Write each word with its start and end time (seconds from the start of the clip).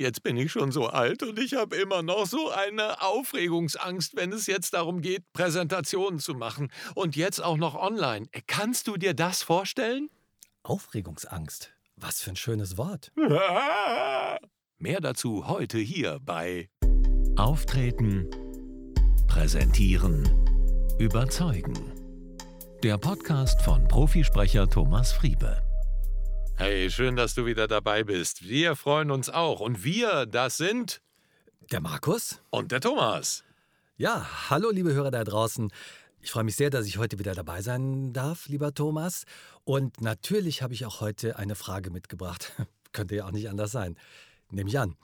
Jetzt 0.00 0.22
bin 0.22 0.38
ich 0.38 0.50
schon 0.50 0.72
so 0.72 0.86
alt 0.86 1.22
und 1.22 1.38
ich 1.38 1.52
habe 1.52 1.76
immer 1.76 2.00
noch 2.00 2.24
so 2.24 2.48
eine 2.48 3.02
Aufregungsangst, 3.02 4.16
wenn 4.16 4.32
es 4.32 4.46
jetzt 4.46 4.72
darum 4.72 5.02
geht, 5.02 5.30
Präsentationen 5.34 6.20
zu 6.20 6.32
machen. 6.32 6.72
Und 6.94 7.16
jetzt 7.16 7.38
auch 7.44 7.58
noch 7.58 7.74
online. 7.74 8.26
Kannst 8.46 8.86
du 8.86 8.96
dir 8.96 9.12
das 9.12 9.42
vorstellen? 9.42 10.08
Aufregungsangst. 10.62 11.74
Was 11.96 12.22
für 12.22 12.30
ein 12.30 12.36
schönes 12.36 12.78
Wort. 12.78 13.12
Mehr 14.78 15.00
dazu 15.02 15.46
heute 15.46 15.76
hier 15.76 16.18
bei 16.22 16.70
Auftreten, 17.36 18.26
Präsentieren, 19.28 20.26
Überzeugen. 20.98 21.74
Der 22.82 22.96
Podcast 22.96 23.60
von 23.60 23.86
Profisprecher 23.86 24.66
Thomas 24.66 25.12
Friebe. 25.12 25.62
Hey, 26.60 26.90
schön, 26.90 27.16
dass 27.16 27.34
du 27.34 27.46
wieder 27.46 27.66
dabei 27.66 28.04
bist. 28.04 28.46
Wir 28.46 28.76
freuen 28.76 29.10
uns 29.10 29.30
auch. 29.30 29.60
Und 29.60 29.82
wir, 29.82 30.26
das 30.26 30.58
sind 30.58 31.00
der 31.72 31.80
Markus 31.80 32.42
und 32.50 32.70
der 32.70 32.82
Thomas. 32.82 33.44
Ja, 33.96 34.50
hallo 34.50 34.68
liebe 34.70 34.92
Hörer 34.92 35.10
da 35.10 35.24
draußen. 35.24 35.72
Ich 36.20 36.30
freue 36.30 36.44
mich 36.44 36.56
sehr, 36.56 36.68
dass 36.68 36.84
ich 36.84 36.98
heute 36.98 37.18
wieder 37.18 37.34
dabei 37.34 37.62
sein 37.62 38.12
darf, 38.12 38.46
lieber 38.46 38.74
Thomas. 38.74 39.24
Und 39.64 40.02
natürlich 40.02 40.60
habe 40.60 40.74
ich 40.74 40.84
auch 40.84 41.00
heute 41.00 41.38
eine 41.38 41.54
Frage 41.54 41.90
mitgebracht. 41.90 42.52
Könnte 42.92 43.16
ja 43.16 43.24
auch 43.24 43.32
nicht 43.32 43.48
anders 43.48 43.72
sein. 43.72 43.96
Nehme 44.50 44.68
ich 44.68 44.78
an. 44.78 44.96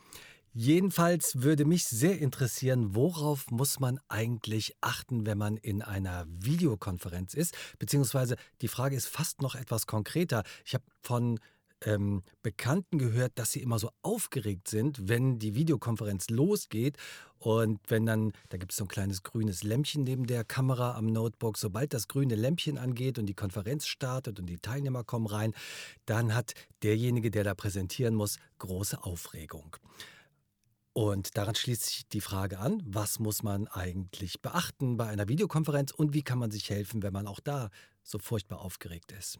Jedenfalls 0.58 1.42
würde 1.42 1.66
mich 1.66 1.84
sehr 1.84 2.18
interessieren, 2.18 2.94
worauf 2.94 3.50
muss 3.50 3.78
man 3.78 4.00
eigentlich 4.08 4.74
achten, 4.80 5.26
wenn 5.26 5.36
man 5.36 5.58
in 5.58 5.82
einer 5.82 6.24
Videokonferenz 6.30 7.34
ist? 7.34 7.54
Beziehungsweise 7.78 8.36
die 8.62 8.68
Frage 8.68 8.96
ist 8.96 9.06
fast 9.06 9.42
noch 9.42 9.54
etwas 9.54 9.86
konkreter. 9.86 10.44
Ich 10.64 10.72
habe 10.72 10.84
von 11.02 11.40
ähm, 11.82 12.22
Bekannten 12.40 12.96
gehört, 12.96 13.32
dass 13.34 13.52
sie 13.52 13.60
immer 13.60 13.78
so 13.78 13.90
aufgeregt 14.00 14.68
sind, 14.68 15.10
wenn 15.10 15.38
die 15.38 15.54
Videokonferenz 15.54 16.30
losgeht 16.30 16.96
und 17.38 17.78
wenn 17.88 18.06
dann, 18.06 18.32
da 18.48 18.56
gibt 18.56 18.72
es 18.72 18.78
so 18.78 18.84
ein 18.84 18.88
kleines 18.88 19.22
grünes 19.22 19.62
Lämpchen 19.62 20.04
neben 20.04 20.26
der 20.26 20.42
Kamera 20.42 20.94
am 20.96 21.04
Notebook, 21.04 21.58
sobald 21.58 21.92
das 21.92 22.08
grüne 22.08 22.34
Lämpchen 22.34 22.78
angeht 22.78 23.18
und 23.18 23.26
die 23.26 23.34
Konferenz 23.34 23.86
startet 23.86 24.40
und 24.40 24.46
die 24.46 24.56
Teilnehmer 24.56 25.04
kommen 25.04 25.26
rein, 25.26 25.52
dann 26.06 26.34
hat 26.34 26.54
derjenige, 26.82 27.30
der 27.30 27.44
da 27.44 27.54
präsentieren 27.54 28.14
muss, 28.14 28.38
große 28.58 29.04
Aufregung. 29.04 29.76
Und 30.96 31.36
daran 31.36 31.54
schließt 31.54 31.84
sich 31.84 32.08
die 32.08 32.22
Frage 32.22 32.58
an, 32.58 32.82
was 32.86 33.18
muss 33.18 33.42
man 33.42 33.68
eigentlich 33.68 34.40
beachten 34.40 34.96
bei 34.96 35.06
einer 35.06 35.28
Videokonferenz 35.28 35.90
und 35.90 36.14
wie 36.14 36.22
kann 36.22 36.38
man 36.38 36.50
sich 36.50 36.70
helfen, 36.70 37.02
wenn 37.02 37.12
man 37.12 37.26
auch 37.26 37.38
da 37.38 37.68
so 38.02 38.18
furchtbar 38.18 38.62
aufgeregt 38.62 39.12
ist. 39.12 39.38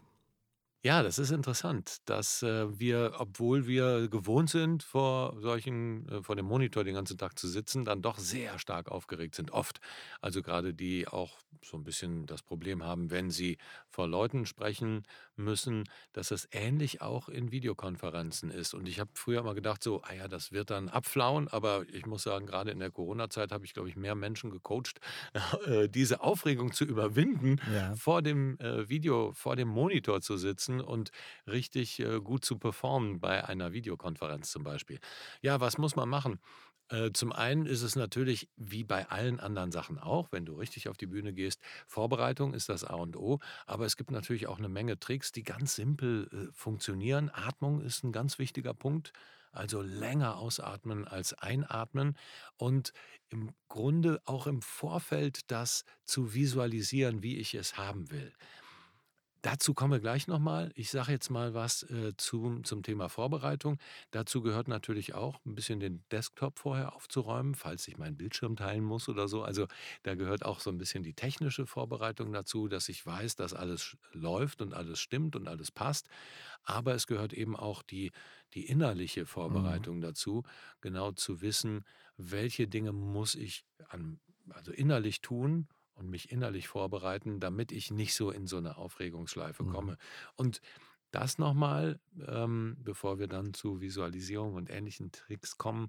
Ja, 0.87 1.03
das 1.03 1.19
ist 1.19 1.33
interessant, 1.33 1.97
dass 2.05 2.45
äh, 2.45 2.79
wir, 2.79 3.15
obwohl 3.19 3.67
wir 3.67 4.07
gewohnt 4.09 4.51
sind, 4.51 4.85
vor 4.85 5.35
solchen, 5.41 6.09
äh, 6.09 6.23
vor 6.23 6.37
dem 6.37 6.47
Monitor 6.47 6.85
den 6.85 6.95
ganzen 6.95 7.19
Tag 7.19 7.37
zu 7.41 7.49
sitzen, 7.49 7.85
dann 7.85 8.03
doch 8.03 8.19
sehr 8.19 8.61
stark 8.61 8.89
aufgeregt 8.89 9.35
sind, 9.35 9.51
oft. 9.51 9.81
Also 10.21 10.43
gerade 10.43 10.75
die 10.75 11.09
auch 11.09 11.39
so 11.65 11.77
ein 11.77 11.83
bisschen 11.83 12.27
das 12.27 12.43
Problem 12.43 12.85
haben, 12.85 13.11
wenn 13.11 13.31
sie 13.33 13.59
vor 13.89 14.07
Leuten 14.07 14.47
sprechen 14.47 15.03
müssen, 15.35 15.85
dass 16.13 16.29
das 16.29 16.47
ähnlich 16.53 17.01
auch 17.03 17.29
in 17.29 17.51
Videokonferenzen 17.51 18.51
ist. 18.53 18.73
Und 18.73 18.87
ich 18.87 19.01
habe 19.01 19.11
früher 19.15 19.43
mal 19.43 19.55
gedacht, 19.55 19.83
so, 19.83 20.03
ah 20.03 20.13
ja, 20.15 20.29
das 20.29 20.53
wird 20.53 20.71
dann 20.71 20.89
abflauen, 20.89 21.49
aber 21.49 21.85
ich 21.89 22.07
muss 22.07 22.23
sagen, 22.23 22.47
gerade 22.47 22.71
in 22.71 22.79
der 22.79 22.93
Corona-Zeit 22.93 23.51
habe 23.51 23.65
ich, 23.65 23.75
glaube 23.75 23.89
ich, 23.89 23.97
mehr 23.97 24.15
Menschen 24.15 24.51
gecoacht, 24.53 25.01
äh, 25.67 25.89
diese 25.89 26.21
Aufregung 26.21 26.73
zu 26.73 26.85
überwinden, 26.85 27.57
Ja. 27.65 27.97
vor 27.97 28.23
dem 28.23 28.59
äh, 28.61 28.89
Video, 28.89 29.33
vor 29.33 29.57
dem 29.57 29.69
Monitor 29.69 30.21
zu 30.21 30.37
sitzen 30.37 30.76
und 30.81 31.11
richtig 31.47 32.01
äh, 32.01 32.21
gut 32.21 32.45
zu 32.45 32.59
performen 32.59 33.21
bei 33.21 33.45
einer 33.45 33.73
Videokonferenz 33.73 34.51
zum 34.51 34.65
Beispiel. 34.65 34.99
Ja, 35.43 35.61
was 35.61 35.79
muss 35.79 35.97
man 35.97 36.09
machen? 36.09 36.41
Äh, 36.89 37.11
zum 37.13 37.33
einen 37.33 37.67
ist 37.67 37.83
es 37.83 37.97
natürlich 37.97 38.49
wie 38.57 38.85
bei 38.85 39.09
allen 39.09 39.41
anderen 39.41 39.73
Sachen 39.73 39.99
auch, 39.99 40.31
wenn 40.31 40.45
du 40.47 40.55
richtig 40.55 40.89
auf 40.89 40.97
die 40.97 41.07
Bühne 41.07 41.33
gehst, 41.33 41.61
Vorbereitung 41.89 42.55
ist 42.55 42.69
das 42.69 42.85
A 42.85 42.95
und 42.95 43.17
O, 43.17 43.41
aber 43.67 43.87
es 43.87 43.97
gibt 43.97 44.11
natürlich 44.13 44.47
auch 44.47 44.59
eine 44.59 44.69
Menge 44.69 44.99
Tricks, 44.99 45.33
die 45.33 45.43
ganz 45.43 45.75
simpel 45.75 46.29
äh, 46.33 46.53
funktionieren. 46.53 47.31
Atmung 47.33 47.81
ist 47.81 48.05
ein 48.05 48.13
ganz 48.13 48.39
wichtiger 48.39 48.73
Punkt, 48.73 49.13
also 49.51 49.83
länger 49.83 50.37
ausatmen 50.37 51.07
als 51.07 51.33
einatmen 51.35 52.17
und 52.57 52.93
im 53.31 53.51
Grunde 53.69 54.21
auch 54.25 54.47
im 54.47 54.63
Vorfeld 54.63 55.51
das 55.51 55.85
zu 56.05 56.35
visualisieren, 56.35 57.23
wie 57.23 57.39
ich 57.39 57.55
es 57.55 57.77
haben 57.77 58.11
will. 58.13 58.33
Dazu 59.47 59.75
kommen 59.75 59.93
wir 59.93 60.01
gleich 60.01 60.27
nochmal. 60.27 60.73
Ich 60.75 60.91
sage 60.91 61.13
jetzt 61.13 61.31
mal 61.31 61.55
was 61.55 61.85
äh, 61.85 62.17
zum, 62.17 62.65
zum 62.65 62.83
Thema 62.83 63.09
Vorbereitung. 63.09 63.79
Dazu 64.11 64.43
gehört 64.43 64.67
natürlich 64.67 65.15
auch 65.15 65.39
ein 65.47 65.55
bisschen 65.55 65.79
den 65.79 66.03
Desktop 66.11 66.59
vorher 66.59 66.97
aufzuräumen, 66.97 67.55
falls 67.55 67.87
ich 67.87 67.97
meinen 67.97 68.17
Bildschirm 68.17 68.57
teilen 68.57 68.83
muss 68.83 69.09
oder 69.09 69.29
so. 69.29 69.45
Also 69.45 69.69
da 70.03 70.17
gehört 70.17 70.45
auch 70.45 70.59
so 70.59 70.71
ein 70.71 70.79
bisschen 70.79 71.05
die 71.05 71.15
technische 71.15 71.65
Vorbereitung 71.65 72.33
dazu, 72.33 72.67
dass 72.67 72.89
ich 72.89 73.07
weiß, 73.07 73.37
dass 73.37 73.55
alles 73.55 73.97
läuft 74.11 74.63
und 74.63 74.75
alles 74.75 74.99
stimmt 74.99 75.37
und 75.37 75.47
alles 75.47 75.71
passt. 75.71 76.09
Aber 76.65 76.97
es 76.97 77.07
gehört 77.07 77.33
eben 77.33 77.55
auch 77.55 77.85
die, 77.85 78.11
die 78.55 78.67
innerliche 78.67 79.21
mhm. 79.21 79.27
Vorbereitung 79.27 79.99
mhm. 79.99 80.03
dazu, 80.03 80.43
genau 80.81 81.13
zu 81.13 81.41
wissen, 81.41 81.85
welche 82.17 82.67
Dinge 82.67 82.91
muss 82.91 83.37
ich 83.37 83.65
an, 83.91 84.19
also 84.51 84.73
innerlich 84.73 85.21
tun 85.21 85.69
und 85.97 86.09
mich 86.09 86.31
innerlich 86.31 86.69
vorbereiten, 86.69 87.41
damit 87.41 87.73
ich 87.73 87.91
nicht 87.91 88.15
so 88.15 88.31
in 88.31 88.47
so 88.47 88.59
eine 88.59 88.77
Aufregungsschleife 88.77 89.65
mhm. 89.65 89.73
komme. 89.73 89.99
Und 90.37 90.61
das 91.11 91.39
nochmal, 91.39 91.99
ähm, 92.27 92.77
bevor 92.81 93.19
wir 93.19 93.27
dann 93.27 93.55
zu 93.55 93.81
Visualisierung 93.81 94.55
und 94.55 94.71
ähnlichen 94.71 95.13
Tricks 95.13 95.57
kommen, 95.57 95.89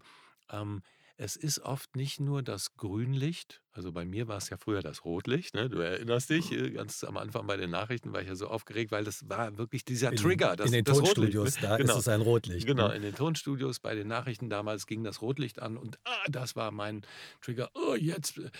ähm, 0.49 0.81
es 1.19 1.35
ist 1.35 1.59
oft 1.59 1.95
nicht 1.95 2.19
nur 2.19 2.43
das 2.43 2.75
Grünlicht, 2.75 3.61
also 3.71 3.91
bei 3.91 4.05
mir 4.05 4.27
war 4.27 4.37
es 4.37 4.49
ja 4.49 4.57
früher 4.57 4.81
das 4.81 5.03
Rotlicht, 5.03 5.55
ne? 5.55 5.67
du 5.67 5.79
erinnerst 5.79 6.29
dich, 6.29 6.51
äh, 6.51 6.69
ganz 6.69 7.03
am 7.03 7.17
Anfang 7.17 7.47
bei 7.47 7.57
den 7.57 7.71
Nachrichten 7.71 8.13
war 8.13 8.21
ich 8.21 8.27
ja 8.27 8.35
so 8.35 8.47
aufgeregt, 8.47 8.91
weil 8.91 9.03
das 9.03 9.27
war 9.27 9.57
wirklich 9.57 9.83
dieser 9.83 10.11
Trigger. 10.11 10.55
Das, 10.55 10.67
in 10.67 10.73
den 10.73 10.85
das 10.85 10.99
Tonstudios, 10.99 11.47
Rotlicht. 11.47 11.63
da 11.63 11.77
genau. 11.77 11.93
ist 11.93 11.99
es 11.99 12.07
ein 12.07 12.21
Rotlicht. 12.21 12.67
Genau, 12.67 12.91
in 12.91 13.01
den 13.01 13.15
Tonstudios 13.15 13.79
bei 13.79 13.95
den 13.95 14.07
Nachrichten 14.07 14.49
damals 14.49 14.85
ging 14.85 15.03
das 15.03 15.21
Rotlicht 15.23 15.59
an 15.59 15.77
und 15.77 15.97
ah, 16.05 16.25
das 16.29 16.55
war 16.55 16.69
mein 16.71 17.01
Trigger. 17.41 17.71
Oh, 17.73 17.95
jetzt 17.95 18.37
äh, 18.37 18.51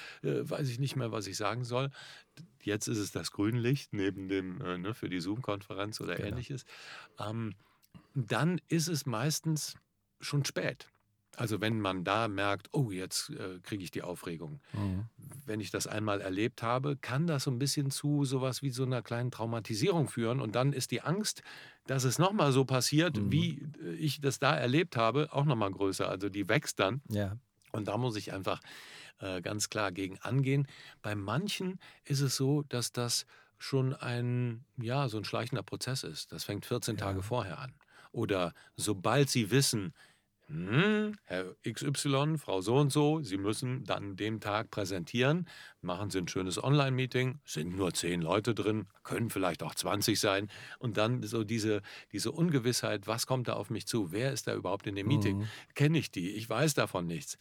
weiß 0.50 0.68
ich 0.70 0.80
nicht 0.80 0.96
mehr, 0.96 1.12
was 1.12 1.28
ich 1.28 1.38
sagen 1.38 1.64
soll. 1.64 1.92
Jetzt 2.64 2.88
ist 2.88 2.98
es 2.98 3.12
das 3.12 3.32
Grünlicht 3.32 3.94
neben 3.94 4.30
dem, 4.30 4.62
äh, 4.62 4.80
ne, 4.80 4.96
für 4.96 5.10
die 5.10 5.20
Zoom-Konferenz 5.20 6.02
oder 6.02 6.16
genau. 6.16 6.30
ähnliches. 6.30 6.66
Ähm, 7.20 7.54
dann 8.16 8.60
ist 8.68 8.88
es 8.88 9.06
meistens 9.06 9.76
schon 10.20 10.44
spät. 10.44 10.88
Also 11.38 11.62
wenn 11.62 11.80
man 11.80 12.04
da 12.04 12.28
merkt, 12.28 12.68
oh, 12.72 12.90
jetzt 12.90 13.30
äh, 13.30 13.60
kriege 13.62 13.84
ich 13.84 13.92
die 13.92 14.02
Aufregung. 14.02 14.60
Mhm. 14.74 15.06
Wenn 15.46 15.60
ich 15.60 15.70
das 15.70 15.86
einmal 15.86 16.20
erlebt 16.20 16.64
habe, 16.64 16.98
kann 16.98 17.28
das 17.28 17.44
so 17.44 17.52
ein 17.52 17.60
bisschen 17.60 17.92
zu 17.92 18.26
sowas 18.26 18.64
wie 18.64 18.72
so 18.72 18.84
einer 18.84 19.04
kleinen 19.04 19.30
Traumatisierung 19.30 20.10
führen. 20.10 20.42
Und 20.42 20.56
dann 20.56 20.74
ist 20.74 20.90
die 20.90 21.02
Angst, 21.02 21.44
dass 21.86 22.06
es 22.06 22.18
nochmal 22.18 22.52
so 22.52 22.66
passiert, 22.66 23.18
mhm. 23.18 23.32
wie 23.32 23.70
äh, 23.84 23.94
ich 23.94 24.20
das 24.20 24.40
da 24.40 24.56
erlebt 24.56 24.98
habe, 24.98 25.30
auch 25.32 25.46
nochmal 25.46 25.72
größer. 25.72 26.10
Also 26.10 26.28
die 26.28 26.50
wächst 26.50 26.80
dann. 26.80 27.02
Ja. 27.08 27.38
Und 27.72 27.88
da 27.88 27.98
muss 27.98 28.16
ich 28.16 28.34
einfach 28.34 28.60
äh, 29.20 29.40
ganz 29.42 29.70
klar 29.70 29.92
gegen 29.92 30.18
angehen. 30.18 30.68
Bei 31.04 31.14
manchen 31.14 31.80
ist 32.04 32.22
es 32.22 32.36
so, 32.36 32.64
dass 32.64 32.94
das 32.94 33.28
schon 33.60 33.94
ein, 33.94 34.66
ja, 34.78 35.08
so 35.08 35.18
ein 35.18 35.24
schleichender 35.24 35.64
Prozess 35.64 36.04
ist. 36.04 36.32
Das 36.32 36.46
fängt 36.46 36.66
14 36.66 36.96
ja. 36.96 37.06
Tage 37.06 37.22
vorher 37.22 37.60
an. 37.60 37.76
Oder 38.12 38.56
sobald 38.76 39.30
sie 39.30 39.52
wissen, 39.52 39.94
hm, 40.48 41.14
Herr 41.26 41.56
XY, 41.64 42.38
Frau 42.38 42.62
so 42.62 42.78
und 42.78 42.92
so, 42.92 43.22
Sie 43.22 43.38
müssen 43.38 43.84
dann 43.84 44.16
den 44.16 44.40
Tag 44.40 44.72
präsentieren. 44.72 45.48
Machen 45.82 46.10
Sie 46.10 46.20
ein 46.20 46.28
schönes 46.30 46.64
Online-Meeting, 46.64 47.40
sind 47.44 47.76
nur 47.76 47.94
zehn 47.94 48.22
Leute 48.22 48.56
drin, 48.56 48.88
können 49.04 49.30
vielleicht 49.30 49.62
auch 49.62 49.76
20 49.76 50.18
sein. 50.18 50.50
Und 50.80 50.96
dann 50.96 51.22
so 51.24 51.44
diese, 51.44 51.82
diese 52.14 52.32
Ungewissheit, 52.32 53.08
was 53.08 53.28
kommt 53.28 53.50
da 53.50 53.54
auf 53.54 53.70
mich 53.70 53.88
zu? 53.88 54.14
Wer 54.14 54.32
ist 54.32 54.48
da 54.48 54.56
überhaupt 54.56 54.88
in 54.88 54.96
dem 54.96 55.08
Meeting? 55.08 55.40
Mhm. 55.40 55.48
Kenne 55.76 55.98
ich 55.98 56.12
die? 56.12 56.32
Ich 56.32 56.50
weiß 56.50 56.76
davon 56.76 57.08
nichts 57.08 57.38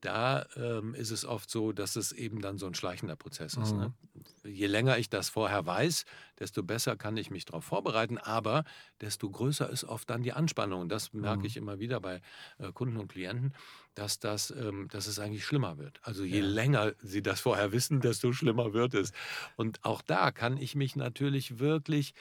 da 0.00 0.46
ähm, 0.56 0.94
ist 0.94 1.10
es 1.10 1.24
oft 1.24 1.50
so, 1.50 1.72
dass 1.72 1.96
es 1.96 2.12
eben 2.12 2.40
dann 2.40 2.56
so 2.58 2.66
ein 2.66 2.74
schleichender 2.74 3.16
Prozess 3.16 3.54
ist. 3.54 3.72
Ne? 3.72 3.92
Mhm. 4.14 4.22
Ne? 4.44 4.50
Je 4.50 4.66
länger 4.66 4.98
ich 4.98 5.10
das 5.10 5.28
vorher 5.28 5.66
weiß, 5.66 6.04
desto 6.38 6.62
besser 6.62 6.96
kann 6.96 7.16
ich 7.16 7.30
mich 7.30 7.44
darauf 7.44 7.64
vorbereiten, 7.64 8.16
aber 8.18 8.64
desto 9.00 9.28
größer 9.28 9.68
ist 9.68 9.84
oft 9.84 10.08
dann 10.08 10.22
die 10.22 10.32
Anspannung. 10.32 10.82
Und 10.82 10.88
das 10.90 11.12
merke 11.12 11.40
mhm. 11.40 11.44
ich 11.46 11.56
immer 11.56 11.80
wieder 11.80 12.00
bei 12.00 12.20
äh, 12.58 12.70
Kunden 12.72 12.96
und 12.96 13.08
Klienten, 13.08 13.54
dass, 13.94 14.20
das, 14.20 14.52
ähm, 14.52 14.88
dass 14.90 15.08
es 15.08 15.18
eigentlich 15.18 15.44
schlimmer 15.44 15.78
wird. 15.78 15.98
Also 16.02 16.22
je 16.22 16.40
ja. 16.40 16.46
länger 16.46 16.92
sie 17.02 17.22
das 17.22 17.40
vorher 17.40 17.72
wissen, 17.72 18.00
desto 18.00 18.32
schlimmer 18.32 18.72
wird 18.72 18.94
es. 18.94 19.12
Und 19.56 19.84
auch 19.84 20.02
da 20.02 20.30
kann 20.30 20.58
ich 20.58 20.76
mich 20.76 20.94
natürlich 20.94 21.58
wirklich 21.58 22.14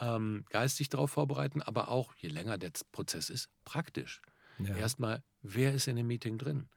ähm, 0.00 0.44
geistig 0.50 0.88
darauf 0.88 1.12
vorbereiten, 1.12 1.62
aber 1.62 1.88
auch, 1.88 2.14
je 2.16 2.28
länger 2.28 2.58
der 2.58 2.72
Prozess 2.90 3.30
ist, 3.30 3.50
praktisch. 3.64 4.20
Ja. 4.58 4.76
Erstmal, 4.76 5.22
wer 5.42 5.72
ist 5.74 5.86
in 5.86 5.96
dem 5.96 6.06
Meeting 6.06 6.38
drin? 6.38 6.68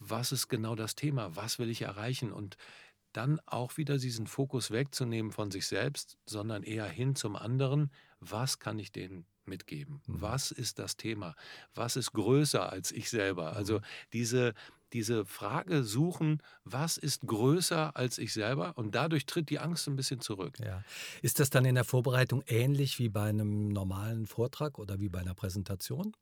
Was 0.00 0.32
ist 0.32 0.48
genau 0.48 0.74
das 0.74 0.96
Thema, 0.96 1.36
was 1.36 1.58
will 1.58 1.70
ich 1.70 1.82
erreichen 1.82 2.32
und 2.32 2.56
dann 3.12 3.40
auch 3.46 3.76
wieder 3.76 3.98
diesen 3.98 4.26
Fokus 4.26 4.70
wegzunehmen 4.70 5.32
von 5.32 5.50
sich 5.50 5.66
selbst, 5.66 6.16
sondern 6.26 6.62
eher 6.62 6.86
hin 6.86 7.14
zum 7.14 7.36
anderen, 7.36 7.90
was 8.20 8.58
kann 8.58 8.78
ich 8.78 8.92
den 8.92 9.26
mitgeben. 9.46 10.00
Mhm. 10.06 10.22
Was 10.22 10.50
ist 10.50 10.78
das 10.78 10.96
Thema? 10.96 11.34
Was 11.74 11.96
ist 11.96 12.12
größer 12.12 12.70
als 12.70 12.92
ich 12.92 13.10
selber? 13.10 13.56
Also 13.56 13.78
mhm. 13.78 13.84
diese, 14.12 14.54
diese 14.92 15.24
Frage 15.24 15.82
suchen, 15.82 16.42
was 16.64 16.96
ist 16.96 17.26
größer 17.26 17.96
als 17.96 18.18
ich 18.18 18.32
selber? 18.32 18.78
Und 18.78 18.94
dadurch 18.94 19.26
tritt 19.26 19.50
die 19.50 19.58
Angst 19.58 19.86
ein 19.88 19.96
bisschen 19.96 20.20
zurück. 20.20 20.58
Ja. 20.60 20.82
Ist 21.20 21.40
das 21.40 21.50
dann 21.50 21.64
in 21.64 21.74
der 21.74 21.84
Vorbereitung 21.84 22.42
ähnlich 22.46 22.98
wie 22.98 23.08
bei 23.08 23.28
einem 23.28 23.68
normalen 23.68 24.26
Vortrag 24.26 24.78
oder 24.78 25.00
wie 25.00 25.08
bei 25.08 25.20
einer 25.20 25.34
Präsentation? 25.34 26.14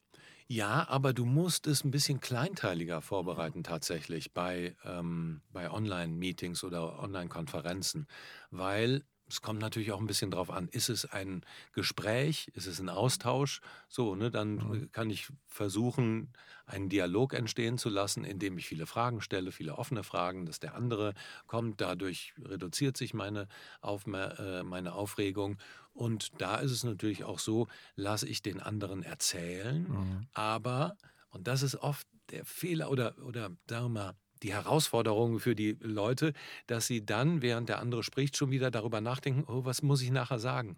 Ja, 0.51 0.89
aber 0.89 1.13
du 1.13 1.27
musst 1.27 1.67
es 1.67 1.85
ein 1.85 1.91
bisschen 1.91 2.21
kleinteiliger 2.21 3.03
vorbereiten 3.03 3.63
tatsächlich 3.63 4.33
bei, 4.33 4.77
ähm, 4.83 5.43
bei 5.51 5.71
Online-Meetings 5.71 6.65
oder 6.65 6.99
Online-Konferenzen, 7.01 8.07
weil 8.51 9.05
es 9.29 9.43
kommt 9.43 9.61
natürlich 9.61 9.93
auch 9.93 10.01
ein 10.01 10.07
bisschen 10.07 10.31
drauf 10.31 10.51
an, 10.51 10.69
ist 10.69 10.89
es 10.89 11.05
ein 11.05 11.43
Gespräch, 11.73 12.51
ist 12.55 12.67
es 12.67 12.81
ein 12.81 12.89
Austausch? 12.89 13.61
So, 13.89 14.15
ne, 14.15 14.31
dann 14.31 14.55
mhm. 14.55 14.93
kann 14.93 15.11
ich 15.11 15.29
versuchen, 15.47 16.33
einen 16.67 16.89
Dialog 16.89 17.35
entstehen 17.35 17.79
zu 17.79 17.89
lassen, 17.89 18.25
indem 18.25 18.59
ich 18.59 18.67
viele 18.67 18.87
Fragen 18.87 19.21
stelle, 19.21 19.53
viele 19.53 19.77
offene 19.77 20.03
Fragen, 20.03 20.47
dass 20.47 20.61
der 20.61 20.75
andere 20.75 21.15
kommt. 21.47 21.81
Dadurch 21.81 22.35
reduziert 22.43 22.97
sich 22.97 23.15
meine, 23.15 23.49
Aufmer 23.81 24.39
äh, 24.39 24.63
meine 24.63 24.95
Aufregung. 24.95 25.59
Und 25.93 26.41
da 26.41 26.57
ist 26.57 26.71
es 26.71 26.85
natürlich 26.85 27.25
auch 27.25 27.39
so, 27.39 27.67
lasse 27.97 28.29
ich 28.29 28.43
den 28.43 28.61
anderen 28.61 29.03
erzählen, 29.03 29.83
mhm. 29.83 30.27
aber, 30.33 30.97
und 31.31 31.49
das 31.49 31.63
ist 31.63 31.77
oft 31.77 32.07
der 32.31 32.45
Fehler 32.45 32.91
oder, 32.91 33.17
oder 33.25 33.51
sagen 33.69 33.87
wir 33.87 33.89
mal, 33.89 34.15
die 34.43 34.53
Herausforderung 34.53 35.41
für 35.41 35.55
die 35.55 35.77
Leute, 35.81 36.33
dass 36.67 36.87
sie 36.87 37.05
dann, 37.05 37.43
während 37.43 37.69
der 37.69 37.79
andere 37.79 38.03
spricht, 38.03 38.37
schon 38.37 38.51
wieder 38.51 38.71
darüber 38.71 39.01
nachdenken, 39.01 39.45
oh, 39.47 39.65
was 39.65 39.83
muss 39.83 40.03
ich 40.03 40.11
nachher 40.11 40.39
sagen? 40.39 40.77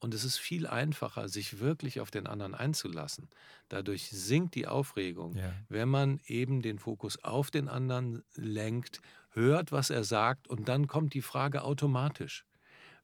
Und 0.00 0.14
es 0.14 0.24
ist 0.24 0.38
viel 0.38 0.66
einfacher, 0.66 1.28
sich 1.28 1.58
wirklich 1.58 2.00
auf 2.00 2.10
den 2.10 2.26
anderen 2.26 2.54
einzulassen. 2.54 3.28
Dadurch 3.68 4.08
sinkt 4.10 4.54
die 4.54 4.66
Aufregung, 4.66 5.36
ja. 5.36 5.52
wenn 5.68 5.88
man 5.88 6.20
eben 6.26 6.62
den 6.62 6.78
Fokus 6.78 7.22
auf 7.24 7.50
den 7.50 7.68
anderen 7.68 8.22
lenkt, 8.36 9.00
hört, 9.30 9.72
was 9.72 9.90
er 9.90 10.04
sagt 10.04 10.48
und 10.48 10.68
dann 10.68 10.86
kommt 10.86 11.14
die 11.14 11.22
Frage 11.22 11.62
automatisch. 11.62 12.44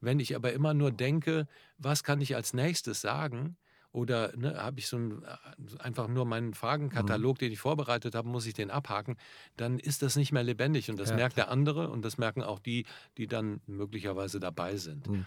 Wenn 0.00 0.20
ich 0.20 0.36
aber 0.36 0.52
immer 0.52 0.74
nur 0.74 0.92
denke, 0.92 1.48
was 1.78 2.04
kann 2.04 2.20
ich 2.20 2.36
als 2.36 2.52
nächstes 2.52 3.00
sagen, 3.00 3.56
oder 3.94 4.36
ne, 4.36 4.56
habe 4.56 4.80
ich 4.80 4.88
so 4.88 4.96
ein, 4.96 5.22
äh, 5.22 5.78
einfach 5.78 6.08
nur 6.08 6.24
meinen 6.24 6.52
Fragenkatalog, 6.52 7.36
mhm. 7.36 7.38
den 7.38 7.52
ich 7.52 7.60
vorbereitet 7.60 8.16
habe, 8.16 8.28
muss 8.28 8.44
ich 8.44 8.52
den 8.52 8.70
abhaken, 8.70 9.16
dann 9.56 9.78
ist 9.78 10.02
das 10.02 10.16
nicht 10.16 10.32
mehr 10.32 10.42
lebendig. 10.42 10.90
Und 10.90 10.98
das 10.98 11.10
ja, 11.10 11.16
merkt 11.16 11.36
der 11.36 11.48
andere 11.48 11.88
und 11.90 12.04
das 12.04 12.18
merken 12.18 12.42
auch 12.42 12.58
die, 12.58 12.86
die 13.18 13.28
dann 13.28 13.60
möglicherweise 13.66 14.40
dabei 14.40 14.76
sind. 14.76 15.08
Mhm. 15.08 15.26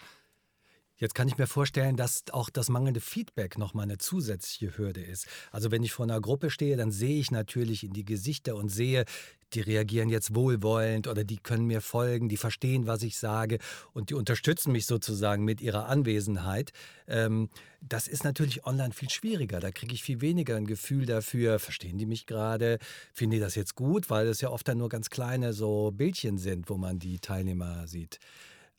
Jetzt 0.98 1.14
kann 1.14 1.28
ich 1.28 1.38
mir 1.38 1.46
vorstellen, 1.46 1.96
dass 1.96 2.24
auch 2.32 2.50
das 2.50 2.70
mangelnde 2.70 3.02
Feedback 3.02 3.58
nochmal 3.58 3.84
eine 3.84 4.00
zusätzliche 4.00 4.78
Hürde 4.78 5.02
ist. 5.02 5.28
Also 5.52 5.70
wenn 5.70 5.84
ich 5.84 5.92
vor 5.92 6.06
einer 6.06 6.20
Gruppe 6.20 6.50
stehe, 6.50 6.76
dann 6.76 6.92
sehe 6.92 7.20
ich 7.20 7.30
natürlich 7.30 7.84
in 7.84 7.94
die 7.94 8.06
Gesichter 8.06 8.56
und 8.56 8.70
sehe, 8.70 9.06
die 9.54 9.62
reagieren 9.62 10.10
jetzt 10.10 10.36
wohlwollend 10.36 11.08
oder 11.08 11.24
die 11.24 11.38
können 11.38 11.66
mir 11.66 11.82
folgen, 11.82 12.30
die 12.30 12.38
verstehen, 12.38 12.88
was 12.88 13.04
ich 13.04 13.18
sage 13.18 13.60
und 13.94 14.10
die 14.10 14.16
unterstützen 14.16 14.72
mich 14.72 14.88
sozusagen 14.88 15.46
mit 15.46 15.62
ihrer 15.62 15.88
Anwesenheit. 15.88 16.72
Ähm, 17.08 17.50
das 17.80 18.08
ist 18.08 18.24
natürlich 18.24 18.66
online 18.66 18.92
viel 18.92 19.10
schwieriger. 19.10 19.60
Da 19.60 19.72
kriege 19.72 19.94
ich 19.94 20.04
viel 20.04 20.20
weniger 20.20 20.58
ein 20.58 20.66
Gefühl 20.66 21.06
dafür, 21.06 21.60
verstehen 21.60 21.98
die 21.98 22.06
mich 22.06 22.26
gerade, 22.26 22.80
finden 23.14 23.36
die 23.36 23.40
das 23.40 23.56
jetzt 23.56 23.76
gut, 23.76 24.10
weil 24.10 24.28
es 24.28 24.42
ja 24.42 24.50
oft 24.50 24.68
dann 24.68 24.80
nur 24.80 24.90
ganz 24.90 25.10
kleine 25.10 25.54
so 25.54 25.92
Bildchen 25.92 26.38
sind, 26.38 26.70
wo 26.70 26.76
man 26.76 27.00
die 27.00 27.20
Teilnehmer 27.20 27.88
sieht. 27.88 28.20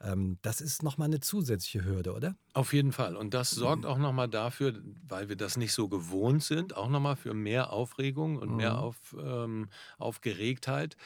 Ähm, 0.01 0.39
das 0.43 0.61
ist 0.61 0.83
nochmal 0.83 1.07
eine 1.07 1.21
zusätzliche 1.21 1.85
Hürde, 1.85 2.15
oder? 2.15 2.37
Auf 2.55 2.73
jeden 2.73 2.93
Fall. 2.93 3.17
Und 3.17 3.35
das 3.35 3.51
sorgt 3.51 3.83
mhm. 3.83 3.89
auch 3.89 3.99
nochmal 3.99 4.29
dafür, 4.29 4.75
weil 5.07 5.29
wir 5.29 5.37
das 5.37 5.57
nicht 5.57 5.73
so 5.73 5.89
gewohnt 5.89 6.43
sind, 6.43 6.77
auch 6.77 6.89
nochmal 6.89 7.17
für 7.17 7.35
mehr 7.35 7.73
Aufregung 7.73 8.37
und 8.39 8.51
mhm. 8.51 8.57
mehr 8.57 8.79
auf, 8.79 9.17
ähm, 9.21 9.69
Aufgeregtheit. 9.99 10.97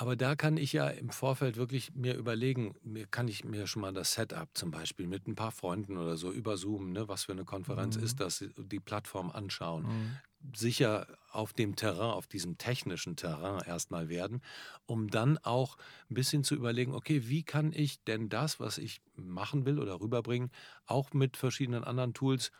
Aber 0.00 0.14
da 0.14 0.36
kann 0.36 0.56
ich 0.56 0.72
ja 0.72 0.86
im 0.88 1.10
Vorfeld 1.10 1.56
wirklich 1.56 1.92
mir 1.94 2.14
überlegen, 2.14 2.76
mir 2.84 3.06
kann 3.06 3.26
ich 3.26 3.44
mir 3.44 3.66
schon 3.66 3.82
mal 3.82 3.92
das 3.92 4.12
Setup 4.12 4.48
zum 4.54 4.70
Beispiel 4.70 5.08
mit 5.08 5.26
ein 5.26 5.34
paar 5.34 5.50
Freunden 5.50 5.96
oder 5.96 6.16
so 6.16 6.30
über 6.30 6.56
Zoom, 6.56 6.92
ne, 6.92 7.08
was 7.08 7.24
für 7.24 7.32
eine 7.32 7.44
Konferenz 7.44 7.96
mhm. 7.96 8.04
ist 8.04 8.20
das, 8.20 8.44
die 8.56 8.78
Plattform 8.78 9.32
anschauen. 9.32 9.82
Mhm 9.82 10.16
sicher 10.54 11.06
auf 11.30 11.52
dem 11.52 11.76
Terrain, 11.76 12.12
auf 12.12 12.26
diesem 12.26 12.58
technischen 12.58 13.16
Terrain 13.16 13.60
erstmal 13.66 14.08
werden, 14.08 14.42
um 14.86 15.08
dann 15.08 15.38
auch 15.38 15.76
ein 16.10 16.14
bisschen 16.14 16.44
zu 16.44 16.54
überlegen, 16.54 16.94
okay, 16.94 17.28
wie 17.28 17.42
kann 17.42 17.72
ich 17.72 18.02
denn 18.04 18.28
das, 18.28 18.60
was 18.60 18.78
ich 18.78 19.00
machen 19.16 19.66
will 19.66 19.78
oder 19.78 20.00
rüberbringen, 20.00 20.50
auch 20.86 21.12
mit 21.12 21.36
verschiedenen 21.36 21.84
anderen 21.84 22.14
Tools 22.14 22.50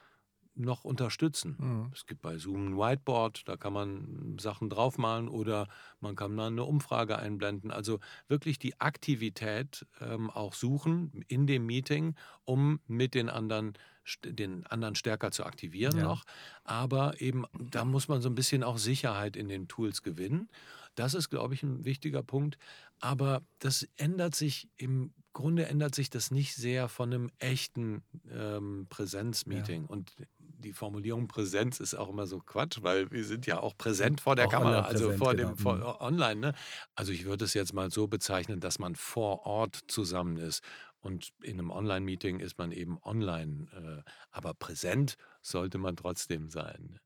noch 0.59 0.85
unterstützen. 0.85 1.57
Mhm. 1.59 1.91
Es 1.95 2.07
gibt 2.07 2.23
bei 2.23 2.39
Zoom 2.39 2.69
ein 2.69 2.77
Whiteboard, 2.77 3.49
da 3.49 3.57
kann 3.57 3.73
man 3.73 4.37
Sachen 4.41 4.69
draufmalen 4.71 5.29
oder 5.29 5.69
man 6.01 6.17
kann 6.17 6.37
dann 6.37 6.55
eine 6.55 6.65
Umfrage 6.65 7.19
einblenden. 7.19 7.71
Also 7.71 8.01
wirklich 8.29 8.59
die 8.59 8.81
Aktivität 8.81 9.87
ähm, 10.01 10.31
auch 10.31 10.55
suchen 10.55 11.25
in 11.29 11.47
dem 11.47 11.67
Meeting, 11.67 12.15
um 12.45 12.81
mit 12.87 13.15
den 13.15 13.29
anderen 13.29 13.75
den 14.25 14.67
anderen 14.67 14.95
stärker 14.95 15.31
zu 15.31 15.45
aktivieren 15.45 15.99
ja. 15.99 16.05
noch. 16.05 16.25
Aber 16.65 17.21
eben, 17.21 17.45
da 17.53 17.85
muss 17.85 18.09
man 18.09 18.23
so 18.23 18.31
ein 18.31 18.35
bisschen 18.35 18.63
auch 18.63 18.79
Sicherheit 18.79 19.37
in 19.37 19.49
den 19.49 19.69
Tools 19.69 20.03
gewinnen. 20.03 20.49
Das 20.95 21.13
ist, 21.13 21.29
glaube 21.29 21.53
ich, 21.53 21.63
ein 21.63 21.85
wichtiger 21.85 22.23
Punkt. 22.23 22.57
Aber 23.01 23.43
das 23.59 23.87
ändert 23.97 24.35
sich 24.35 24.69
im 24.77 25.13
Grunde 25.33 25.67
ändert 25.67 25.95
sich 25.95 26.11
das 26.11 26.33
nicht 26.33 26.57
sehr 26.57 26.89
von 26.89 27.13
einem 27.13 27.31
echten 27.39 28.03
ähm, 28.29 28.87
Präsenzmeeting. 28.89 29.83
Ja. 29.83 29.89
Und 29.89 30.17
die 30.59 30.73
Formulierung 30.73 31.29
Präsenz 31.29 31.81
ist 31.81 31.95
auch 31.95 32.09
immer 32.09 32.27
so 32.27 32.41
Quatsch, 32.41 32.79
weil 32.83 33.11
wir 33.11 33.25
sind 33.25 33.47
ja 33.47 33.61
auch 33.61 33.77
präsent 33.77 34.21
vor 34.21 34.37
der 34.37 34.47
auch 34.47 34.51
Kamera, 34.51 34.81
also 34.83 35.13
vor 35.13 35.35
dem 35.35 35.57
genau. 35.57 35.63
vor, 35.63 35.77
mhm. 35.77 35.83
online. 36.01 36.41
Ne? 36.41 36.55
Also 36.95 37.13
ich 37.13 37.25
würde 37.25 37.45
es 37.45 37.55
jetzt 37.55 37.73
mal 37.73 37.91
so 37.91 38.09
bezeichnen, 38.09 38.61
dass 38.61 38.79
man 38.79 38.95
vor 38.95 39.47
Ort 39.47 39.79
zusammen 39.89 40.37
ist. 40.37 40.63
Und 41.01 41.31
in 41.43 41.59
einem 41.59 41.71
Online-Meeting 41.71 42.41
ist 42.41 42.59
man 42.59 42.73
eben 42.73 42.99
online, 43.03 43.69
äh, 43.73 44.11
aber 44.33 44.53
präsent 44.55 45.17
sollte 45.43 45.79
man 45.79 45.95
trotzdem 45.95 46.51
sein. 46.51 46.99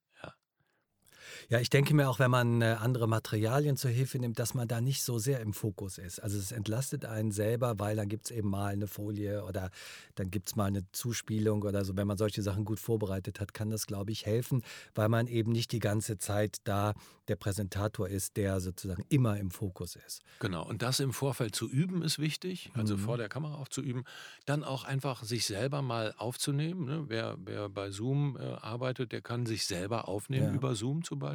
Ja, 1.49 1.61
ich 1.61 1.71
denke 1.71 1.95
mir 1.95 2.09
auch, 2.09 2.19
wenn 2.19 2.31
man 2.31 2.63
äh, 2.63 2.77
andere 2.79 3.09
Materialien 3.09 3.77
zur 3.77 3.91
Hilfe 3.91 4.19
nimmt, 4.19 4.39
dass 4.39 4.55
man 4.55 4.69
da 4.69 4.81
nicht 4.81 5.03
so 5.03 5.19
sehr 5.19 5.41
im 5.41 5.53
Fokus 5.53 5.99
ist. 5.99 6.23
Also 6.23 6.39
es 6.39 6.53
entlastet 6.53 7.05
einen 7.05 7.33
selber, 7.33 7.79
weil 7.79 7.97
dann 7.97 8.09
gibt 8.09 8.27
es 8.27 8.31
eben 8.31 8.49
mal 8.49 8.73
eine 8.73 8.87
Folie 8.87 9.45
oder 9.45 9.71
dann 10.15 10.31
gibt 10.31 10.49
es 10.49 10.57
mal 10.57 10.67
eine 10.67 10.91
Zuspielung 10.93 11.63
oder 11.63 11.85
so. 11.85 11.97
Wenn 11.97 12.07
man 12.07 12.17
solche 12.17 12.43
Sachen 12.43 12.65
gut 12.65 12.81
vorbereitet 12.81 13.41
hat, 13.41 13.55
kann 13.55 13.71
das, 13.71 13.87
glaube 13.87 14.13
ich, 14.13 14.27
helfen, 14.27 14.63
weil 14.95 15.09
man 15.09 15.27
eben 15.27 15.53
nicht 15.53 15.73
die 15.73 15.79
ganze 15.79 16.19
Zeit 16.19 16.59
da 16.65 16.95
der 17.29 17.37
Präsentator 17.37 18.09
ist, 18.09 18.37
der 18.37 18.61
sozusagen 18.61 19.05
immer 19.09 19.39
im 19.39 19.51
Fokus 19.51 19.97
ist. 19.97 20.23
Genau, 20.41 20.67
und 20.67 20.83
das 20.83 21.01
im 21.01 21.13
Vorfeld 21.13 21.55
zu 21.55 21.69
üben 21.69 22.03
ist 22.03 22.19
wichtig, 22.19 22.71
also 22.75 22.97
mhm. 22.97 23.01
vor 23.01 23.17
der 23.17 23.29
Kamera 23.29 23.55
auch 23.55 23.69
zu 23.69 23.81
üben. 23.81 24.05
Dann 24.45 24.65
auch 24.65 24.85
einfach 24.85 25.23
sich 25.23 25.47
selber 25.47 25.83
mal 25.83 26.15
aufzunehmen. 26.19 26.85
Ne? 26.85 27.05
Wer, 27.09 27.37
wer 27.45 27.69
bei 27.69 27.91
Zoom 27.91 28.37
äh, 28.37 28.43
arbeitet, 28.43 29.13
der 29.13 29.21
kann 29.21 29.47
sich 29.47 29.67
selber 29.67 30.09
aufnehmen 30.09 30.49
ja. 30.49 30.55
über 30.55 30.75
Zoom 30.75 31.05
zum 31.05 31.19
Beispiel 31.19 31.32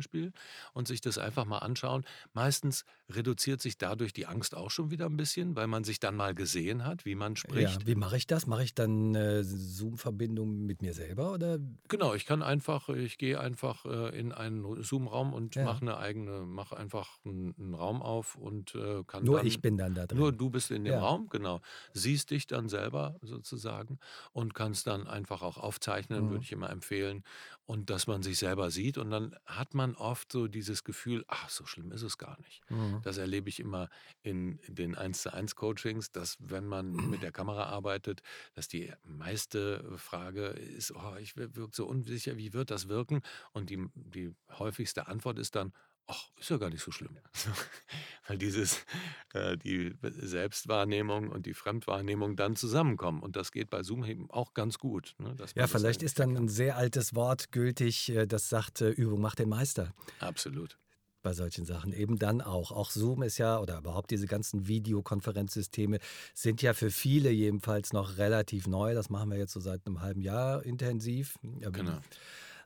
und 0.73 0.87
sich 0.87 1.01
das 1.01 1.17
einfach 1.17 1.45
mal 1.45 1.59
anschauen. 1.59 2.03
Meistens 2.33 2.85
reduziert 3.09 3.61
sich 3.61 3.77
dadurch 3.77 4.13
die 4.13 4.25
Angst 4.25 4.55
auch 4.55 4.69
schon 4.69 4.91
wieder 4.91 5.05
ein 5.05 5.17
bisschen, 5.17 5.55
weil 5.55 5.67
man 5.67 5.83
sich 5.83 5.99
dann 5.99 6.15
mal 6.15 6.35
gesehen 6.35 6.85
hat, 6.85 7.05
wie 7.05 7.15
man 7.15 7.35
spricht. 7.35 7.81
Ja, 7.81 7.87
wie 7.87 7.95
mache 7.95 8.17
ich 8.17 8.27
das? 8.27 8.47
Mache 8.47 8.63
ich 8.63 8.73
dann 8.73 9.15
äh, 9.15 9.43
Zoom-Verbindung 9.43 10.65
mit 10.65 10.81
mir 10.81 10.93
selber 10.93 11.31
oder? 11.31 11.59
Genau, 11.87 12.13
ich 12.13 12.25
kann 12.25 12.41
einfach, 12.41 12.89
ich 12.89 13.17
gehe 13.17 13.39
einfach 13.39 13.85
äh, 13.85 14.17
in 14.17 14.31
einen 14.31 14.83
Zoom-Raum 14.83 15.33
und 15.33 15.55
ja. 15.55 15.63
mache 15.63 15.81
eine 15.81 15.97
eigene, 15.97 16.41
mache 16.41 16.75
einfach 16.75 17.17
einen, 17.25 17.55
einen, 17.57 17.73
Raum 17.73 18.01
auf 18.01 18.35
und 18.35 18.75
äh, 18.75 19.03
kann 19.05 19.23
nur 19.23 19.37
dann, 19.37 19.47
ich 19.47 19.61
bin 19.61 19.77
dann 19.77 19.95
da 19.95 20.05
drin. 20.05 20.17
Nur 20.17 20.31
du 20.31 20.49
bist 20.49 20.71
in 20.71 20.83
dem 20.83 20.93
ja. 20.93 20.99
Raum, 20.99 21.29
genau. 21.29 21.61
Siehst 21.93 22.31
dich 22.31 22.47
dann 22.47 22.69
selber 22.69 23.15
sozusagen 23.21 23.99
und 24.33 24.53
kannst 24.53 24.87
dann 24.87 25.07
einfach 25.07 25.41
auch 25.41 25.57
aufzeichnen, 25.57 26.25
mhm. 26.25 26.29
würde 26.31 26.43
ich 26.43 26.51
immer 26.51 26.69
empfehlen 26.69 27.23
und 27.65 27.89
dass 27.89 28.07
man 28.07 28.23
sich 28.23 28.37
selber 28.39 28.71
sieht 28.71 28.97
und 28.97 29.11
dann 29.11 29.35
hat 29.45 29.73
man 29.73 29.86
oft 29.95 30.31
so 30.31 30.47
dieses 30.47 30.83
Gefühl, 30.83 31.23
ach, 31.27 31.49
so 31.49 31.65
schlimm 31.65 31.91
ist 31.91 32.01
es 32.01 32.17
gar 32.17 32.39
nicht. 32.41 32.61
Mhm. 32.69 33.01
Das 33.03 33.17
erlebe 33.17 33.49
ich 33.49 33.59
immer 33.59 33.89
in 34.21 34.59
den 34.67 34.95
1 34.95 35.21
zu 35.23 35.33
1 35.33 35.55
Coachings, 35.55 36.11
dass 36.11 36.37
wenn 36.39 36.65
man 36.65 36.91
mit 36.91 37.23
der 37.23 37.31
Kamera 37.31 37.65
arbeitet, 37.65 38.21
dass 38.53 38.67
die 38.67 38.91
meiste 39.03 39.97
Frage 39.97 40.47
ist, 40.47 40.91
oh, 40.91 41.15
ich 41.19 41.37
wirke 41.37 41.69
so 41.71 41.85
unsicher, 41.85 42.37
wie 42.37 42.53
wird 42.53 42.71
das 42.71 42.87
wirken? 42.87 43.21
Und 43.53 43.69
die, 43.69 43.87
die 43.95 44.33
häufigste 44.51 45.07
Antwort 45.07 45.39
ist 45.39 45.55
dann, 45.55 45.73
ach, 46.07 46.29
ist 46.39 46.49
ja 46.49 46.57
gar 46.57 46.69
nicht 46.69 46.83
so 46.83 46.91
schlimm. 46.91 47.17
Weil 48.27 48.37
dieses, 48.37 48.85
äh, 49.33 49.57
die 49.57 49.93
Selbstwahrnehmung 50.01 51.29
und 51.29 51.45
die 51.45 51.53
Fremdwahrnehmung 51.53 52.35
dann 52.35 52.55
zusammenkommen. 52.55 53.21
Und 53.21 53.35
das 53.35 53.51
geht 53.51 53.69
bei 53.69 53.83
Zoom 53.83 54.03
eben 54.05 54.29
auch 54.31 54.53
ganz 54.53 54.79
gut. 54.79 55.15
Ne, 55.19 55.35
ja, 55.55 55.67
vielleicht 55.67 56.03
ist 56.03 56.19
dann 56.19 56.35
ein 56.35 56.47
sehr 56.47 56.77
altes 56.77 57.13
Wort 57.15 57.51
gültig, 57.51 58.09
äh, 58.09 58.25
das 58.25 58.49
sagt, 58.49 58.81
äh, 58.81 58.89
Übung 58.89 59.21
macht 59.21 59.39
den 59.39 59.49
Meister. 59.49 59.93
Absolut. 60.19 60.77
bei 61.23 61.33
solchen 61.33 61.65
Sachen. 61.65 61.91
Eben 61.91 62.17
dann 62.17 62.41
auch. 62.41 62.71
Auch 62.71 62.89
Zoom 62.89 63.21
ist 63.21 63.37
ja, 63.37 63.59
oder 63.59 63.79
überhaupt 63.79 64.11
diese 64.11 64.27
ganzen 64.27 64.67
Videokonferenzsysteme 64.67 65.99
sind 66.33 66.61
ja 66.61 66.73
für 66.73 66.89
viele 66.89 67.31
jedenfalls 67.31 67.91
noch 67.91 68.17
relativ 68.17 68.65
neu. 68.67 68.93
Das 68.93 69.09
machen 69.09 69.31
wir 69.31 69.37
jetzt 69.37 69.51
so 69.51 69.59
seit 69.59 69.85
einem 69.85 70.01
halben 70.01 70.21
Jahr 70.21 70.63
intensiv. 70.63 71.37
Genau 71.41 71.99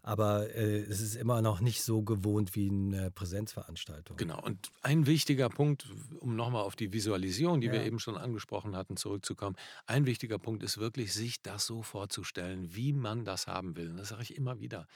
aber 0.03 0.53
äh, 0.55 0.79
es 0.79 0.99
ist 0.99 1.15
immer 1.15 1.41
noch 1.41 1.61
nicht 1.61 1.83
so 1.83 2.01
gewohnt 2.01 2.55
wie 2.55 2.69
eine 2.69 3.11
Präsenzveranstaltung. 3.11 4.17
Genau. 4.17 4.41
Und 4.41 4.71
ein 4.81 5.05
wichtiger 5.05 5.49
Punkt, 5.49 5.87
um 6.19 6.35
nochmal 6.35 6.63
auf 6.63 6.75
die 6.75 6.91
Visualisierung, 6.91 7.61
die 7.61 7.67
ja. 7.67 7.73
wir 7.73 7.83
eben 7.83 7.99
schon 7.99 8.17
angesprochen 8.17 8.75
hatten, 8.75 8.97
zurückzukommen. 8.97 9.55
Ein 9.85 10.05
wichtiger 10.05 10.39
Punkt 10.39 10.63
ist 10.63 10.79
wirklich, 10.79 11.13
sich 11.13 11.41
das 11.41 11.65
so 11.65 11.83
vorzustellen, 11.83 12.75
wie 12.75 12.93
man 12.93 13.25
das 13.25 13.47
haben 13.47 13.75
will. 13.77 13.91
Und 13.91 13.97
das 13.97 14.09
sage 14.09 14.23
ich 14.23 14.35
immer 14.35 14.59
wieder. 14.59 14.87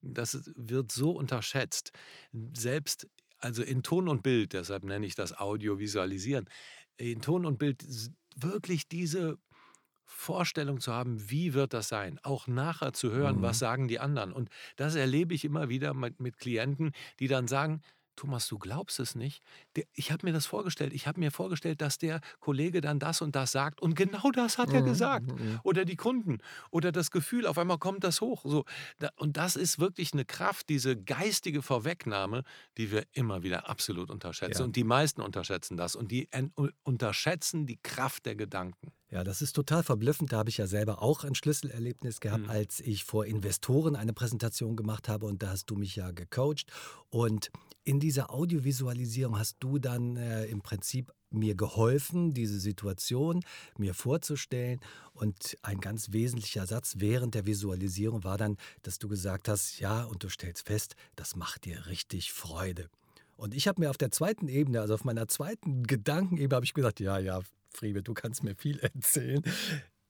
Das 0.00 0.50
wird 0.56 0.90
so 0.90 1.10
unterschätzt. 1.10 1.92
Selbst 2.54 3.06
also 3.38 3.62
in 3.62 3.82
Ton 3.82 4.08
und 4.08 4.22
Bild, 4.22 4.54
deshalb 4.54 4.84
nenne 4.84 5.04
ich 5.04 5.14
das 5.14 5.38
Audiovisualisieren, 5.38 6.48
in 6.96 7.20
Ton 7.20 7.44
und 7.44 7.58
Bild 7.58 7.84
wirklich 8.36 8.88
diese 8.88 9.38
Vorstellung 10.04 10.80
zu 10.80 10.92
haben, 10.92 11.30
wie 11.30 11.54
wird 11.54 11.72
das 11.72 11.88
sein? 11.88 12.18
Auch 12.22 12.46
nachher 12.46 12.92
zu 12.92 13.12
hören, 13.12 13.38
mhm. 13.38 13.42
was 13.42 13.58
sagen 13.58 13.88
die 13.88 14.00
anderen. 14.00 14.32
Und 14.32 14.48
das 14.76 14.94
erlebe 14.94 15.34
ich 15.34 15.44
immer 15.44 15.68
wieder 15.68 15.94
mit, 15.94 16.20
mit 16.20 16.38
Klienten, 16.38 16.92
die 17.18 17.28
dann 17.28 17.48
sagen, 17.48 17.82
Thomas, 18.16 18.46
du 18.48 18.58
glaubst 18.58 19.00
es 19.00 19.14
nicht. 19.14 19.42
Der, 19.76 19.84
ich 19.92 20.12
habe 20.12 20.26
mir 20.26 20.32
das 20.32 20.46
vorgestellt. 20.46 20.92
Ich 20.92 21.06
habe 21.06 21.20
mir 21.20 21.30
vorgestellt, 21.30 21.80
dass 21.80 21.98
der 21.98 22.20
Kollege 22.40 22.80
dann 22.80 22.98
das 22.98 23.20
und 23.20 23.34
das 23.34 23.52
sagt. 23.52 23.80
Und 23.80 23.94
genau 23.94 24.30
das 24.30 24.58
hat 24.58 24.72
er 24.72 24.82
mhm. 24.82 24.86
gesagt. 24.86 25.32
Mhm. 25.32 25.60
Oder 25.62 25.84
die 25.84 25.96
Kunden. 25.96 26.38
Oder 26.70 26.92
das 26.92 27.10
Gefühl, 27.10 27.46
auf 27.46 27.58
einmal 27.58 27.78
kommt 27.78 28.04
das 28.04 28.20
hoch. 28.20 28.42
So, 28.44 28.64
und 29.16 29.36
das 29.36 29.56
ist 29.56 29.78
wirklich 29.78 30.12
eine 30.12 30.24
Kraft, 30.24 30.68
diese 30.68 30.96
geistige 30.96 31.62
Vorwegnahme, 31.62 32.44
die 32.78 32.90
wir 32.90 33.04
immer 33.12 33.42
wieder 33.42 33.68
absolut 33.68 34.10
unterschätzen. 34.10 34.60
Ja. 34.60 34.64
Und 34.66 34.76
die 34.76 34.84
meisten 34.84 35.20
unterschätzen 35.20 35.76
das. 35.76 35.96
Und 35.96 36.10
die 36.10 36.28
unterschätzen 36.84 37.66
die 37.66 37.78
Kraft 37.82 38.26
der 38.26 38.36
Gedanken. 38.36 38.92
Ja, 39.14 39.22
das 39.22 39.42
ist 39.42 39.52
total 39.52 39.84
verblüffend. 39.84 40.32
Da 40.32 40.38
habe 40.38 40.50
ich 40.50 40.56
ja 40.56 40.66
selber 40.66 41.00
auch 41.00 41.22
ein 41.22 41.36
Schlüsselerlebnis 41.36 42.18
gehabt, 42.18 42.42
mhm. 42.42 42.50
als 42.50 42.80
ich 42.80 43.04
vor 43.04 43.24
Investoren 43.26 43.94
eine 43.94 44.12
Präsentation 44.12 44.74
gemacht 44.74 45.08
habe 45.08 45.26
und 45.26 45.40
da 45.40 45.50
hast 45.50 45.66
du 45.66 45.76
mich 45.76 45.94
ja 45.94 46.10
gecoacht. 46.10 46.66
Und 47.10 47.52
in 47.84 48.00
dieser 48.00 48.34
Audiovisualisierung 48.34 49.38
hast 49.38 49.58
du 49.60 49.78
dann 49.78 50.16
äh, 50.16 50.46
im 50.46 50.62
Prinzip 50.62 51.12
mir 51.30 51.54
geholfen, 51.54 52.34
diese 52.34 52.58
Situation 52.58 53.44
mir 53.78 53.94
vorzustellen. 53.94 54.80
Und 55.12 55.58
ein 55.62 55.80
ganz 55.80 56.10
wesentlicher 56.10 56.66
Satz 56.66 56.94
während 56.98 57.36
der 57.36 57.46
Visualisierung 57.46 58.24
war 58.24 58.36
dann, 58.36 58.56
dass 58.82 58.98
du 58.98 59.06
gesagt 59.06 59.46
hast, 59.46 59.78
ja, 59.78 60.02
und 60.02 60.24
du 60.24 60.28
stellst 60.28 60.66
fest, 60.66 60.96
das 61.14 61.36
macht 61.36 61.66
dir 61.66 61.86
richtig 61.86 62.32
Freude. 62.32 62.88
Und 63.36 63.54
ich 63.54 63.68
habe 63.68 63.80
mir 63.80 63.90
auf 63.90 63.96
der 63.96 64.10
zweiten 64.10 64.48
Ebene, 64.48 64.80
also 64.80 64.94
auf 64.94 65.04
meiner 65.04 65.28
zweiten 65.28 65.84
Gedankenebene, 65.84 66.56
habe 66.56 66.66
ich 66.66 66.74
gesagt, 66.74 66.98
ja, 66.98 67.18
ja, 67.18 67.42
Friebe, 67.76 68.02
du 68.02 68.14
kannst 68.14 68.42
mir 68.42 68.54
viel 68.54 68.78
erzählen. 68.80 69.42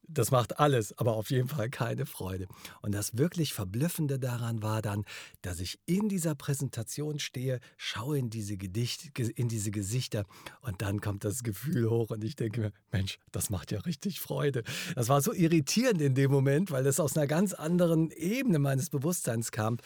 Das 0.07 0.31
macht 0.31 0.59
alles, 0.59 0.97
aber 0.99 1.17
auf 1.17 1.31
jeden 1.31 1.49
Fall 1.49 1.71
keine 1.71 2.05
Freude. 2.05 2.47
Und 2.83 2.93
das 2.93 3.17
wirklich 3.17 3.55
Verblüffende 3.55 4.19
daran 4.19 4.63
war 4.63 4.83
dann, 4.83 5.05
dass 5.41 5.61
ich 5.61 5.79
in 5.87 6.09
dieser 6.09 6.35
Präsentation 6.35 7.19
stehe, 7.19 7.61
schaue 7.77 8.19
in 8.19 8.29
diese, 8.29 8.57
Gedicht, 8.57 9.19
in 9.19 9.49
diese 9.49 9.71
Gesichter 9.71 10.25
und 10.61 10.83
dann 10.83 11.01
kommt 11.01 11.25
das 11.25 11.43
Gefühl 11.43 11.89
hoch 11.89 12.11
und 12.11 12.23
ich 12.23 12.37
denke 12.37 12.61
mir, 12.61 12.73
Mensch, 12.93 13.19
das 13.33 13.49
macht 13.49 13.73
ja 13.73 13.81
richtig 13.81 14.21
Freude. 14.21 14.63
Das 14.95 15.09
war 15.09 15.23
so 15.23 15.33
irritierend 15.33 16.03
in 16.03 16.15
dem 16.15 16.31
Moment, 16.31 16.71
weil 16.71 16.87
es 16.87 17.01
aus 17.01 17.17
einer 17.17 17.27
ganz 17.27 17.55
anderen 17.55 18.11
Ebene 18.11 18.59
meines 18.59 18.91
Bewusstseins 18.91 19.53
kam. 19.53 19.79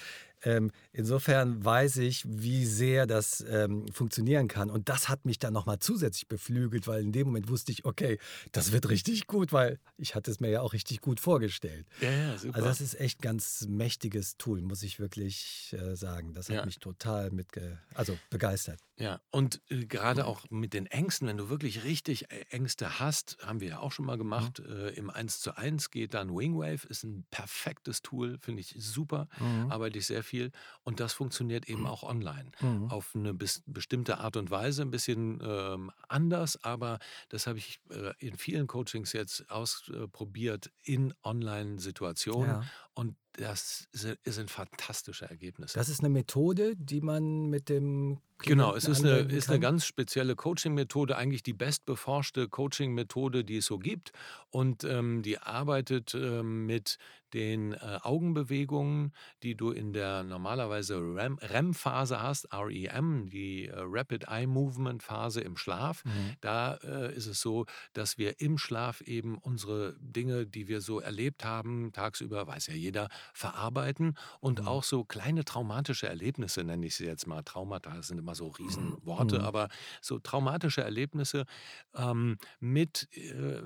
Ähm, 0.44 0.70
insofern 0.92 1.64
weiß 1.64 1.98
ich, 1.98 2.24
wie 2.26 2.64
sehr 2.64 3.06
das 3.06 3.44
ähm, 3.48 3.86
funktionieren 3.92 4.48
kann. 4.48 4.70
Und 4.70 4.88
das 4.88 5.08
hat 5.08 5.24
mich 5.24 5.38
dann 5.38 5.52
nochmal 5.52 5.78
zusätzlich 5.78 6.28
beflügelt, 6.28 6.86
weil 6.86 7.02
in 7.02 7.12
dem 7.12 7.28
Moment 7.28 7.48
wusste 7.48 7.72
ich, 7.72 7.84
okay, 7.84 8.18
das 8.52 8.72
wird 8.72 8.88
richtig 8.88 9.26
gut, 9.26 9.52
weil 9.52 9.78
ich 9.96 10.14
hatte 10.14 10.30
es 10.30 10.40
mir 10.40 10.50
ja 10.50 10.60
auch 10.60 10.72
richtig 10.72 11.00
gut 11.00 11.20
vorgestellt. 11.20 11.86
Ja, 12.00 12.10
ja, 12.10 12.38
super. 12.38 12.56
Also 12.56 12.68
das 12.68 12.80
ist 12.80 12.98
echt 13.00 13.20
ein 13.20 13.22
ganz 13.22 13.66
mächtiges 13.68 14.36
Tool, 14.36 14.62
muss 14.62 14.82
ich 14.82 15.00
wirklich 15.00 15.74
äh, 15.78 15.96
sagen. 15.96 16.34
Das 16.34 16.48
hat 16.48 16.56
ja. 16.56 16.64
mich 16.64 16.78
total 16.78 17.30
mitge 17.30 17.78
also 17.94 18.16
begeistert. 18.30 18.80
Ja, 18.98 19.20
und 19.30 19.60
äh, 19.70 19.86
gerade 19.86 20.26
auch 20.26 20.44
mit 20.50 20.74
den 20.74 20.86
Ängsten, 20.86 21.28
wenn 21.28 21.36
du 21.36 21.48
wirklich 21.48 21.84
richtig 21.84 22.30
äh, 22.32 22.44
Ängste 22.50 22.98
hast, 22.98 23.38
haben 23.42 23.60
wir 23.60 23.68
ja 23.68 23.78
auch 23.78 23.92
schon 23.92 24.06
mal 24.06 24.18
gemacht, 24.18 24.60
mhm. 24.60 24.72
äh, 24.72 24.88
im 24.90 25.10
1 25.10 25.40
zu 25.40 25.56
1 25.56 25.90
geht 25.90 26.14
dann 26.14 26.34
Wingwave, 26.34 26.86
ist 26.88 27.04
ein 27.04 27.24
perfektes 27.30 28.02
Tool, 28.02 28.38
finde 28.40 28.60
ich 28.60 28.74
super, 28.76 29.28
mhm. 29.38 29.70
arbeite 29.70 29.98
ich 29.98 30.06
sehr 30.06 30.24
viel 30.28 30.52
und 30.84 31.00
das 31.00 31.12
funktioniert 31.12 31.68
eben 31.68 31.86
auch 31.86 32.02
online. 32.02 32.50
Mhm. 32.60 32.90
Auf 32.90 33.14
eine 33.14 33.34
bis, 33.34 33.62
bestimmte 33.66 34.18
Art 34.18 34.36
und 34.36 34.50
Weise, 34.50 34.82
ein 34.82 34.90
bisschen 34.90 35.40
ähm, 35.42 35.90
anders, 36.08 36.62
aber 36.62 36.98
das 37.28 37.46
habe 37.46 37.58
ich 37.58 37.80
äh, 37.90 38.12
in 38.18 38.36
vielen 38.36 38.66
Coachings 38.66 39.12
jetzt 39.12 39.50
ausprobiert 39.50 40.70
in 40.82 41.14
Online-Situationen 41.24 42.50
ja. 42.50 42.64
Und 42.98 43.14
das 43.34 43.86
sind 43.92 44.50
fantastische 44.50 45.30
Ergebnisse. 45.30 45.78
Das 45.78 45.88
ist 45.88 46.00
eine 46.00 46.08
Methode, 46.08 46.74
die 46.74 47.00
man 47.00 47.46
mit 47.46 47.68
dem 47.68 48.20
Genau, 48.40 48.76
es 48.76 48.84
ist 48.84 49.04
eine, 49.04 49.18
ist 49.18 49.50
eine 49.50 49.58
ganz 49.58 49.84
spezielle 49.84 50.36
Coaching-Methode, 50.36 51.16
eigentlich 51.16 51.42
die 51.42 51.52
bestbeforschte 51.52 52.48
Coaching-Methode, 52.48 53.42
die 53.44 53.56
es 53.56 53.66
so 53.66 53.78
gibt. 53.78 54.12
Und 54.50 54.84
ähm, 54.84 55.22
die 55.22 55.38
arbeitet 55.38 56.14
ähm, 56.14 56.64
mit 56.64 56.98
den 57.34 57.72
äh, 57.72 57.98
Augenbewegungen, 58.02 59.12
die 59.42 59.56
du 59.56 59.70
in 59.70 59.92
der 59.92 60.22
normalerweise 60.22 60.96
REM-Phase 60.98 62.22
hast, 62.22 62.48
REM, 62.52 63.28
die 63.28 63.66
äh, 63.66 63.74
Rapid 63.76 64.28
Eye 64.28 64.46
Movement 64.46 65.02
Phase 65.02 65.40
im 65.40 65.56
Schlaf. 65.56 66.04
Mhm. 66.04 66.36
Da 66.40 66.74
äh, 66.76 67.14
ist 67.14 67.26
es 67.26 67.40
so, 67.40 67.66
dass 67.92 68.18
wir 68.18 68.40
im 68.40 68.56
Schlaf 68.56 69.00
eben 69.00 69.36
unsere 69.36 69.96
Dinge, 70.00 70.46
die 70.46 70.68
wir 70.68 70.80
so 70.80 71.00
erlebt 71.00 71.44
haben, 71.44 71.92
tagsüber, 71.92 72.46
weiß 72.46 72.68
ja 72.68 72.74
jeder, 72.74 72.87
verarbeiten 73.32 74.16
und 74.40 74.60
mhm. 74.60 74.68
auch 74.68 74.84
so 74.84 75.04
kleine 75.04 75.44
traumatische 75.44 76.08
Erlebnisse, 76.08 76.64
nenne 76.64 76.86
ich 76.86 76.96
sie 76.96 77.06
jetzt 77.06 77.26
mal. 77.26 77.42
Traumata 77.42 78.02
sind 78.02 78.18
immer 78.18 78.34
so 78.34 78.48
Riesenworte, 78.48 79.38
mhm. 79.38 79.44
aber 79.44 79.68
so 80.00 80.18
traumatische 80.18 80.82
Erlebnisse 80.82 81.44
ähm, 81.94 82.38
mit, 82.60 83.08
äh, 83.16 83.62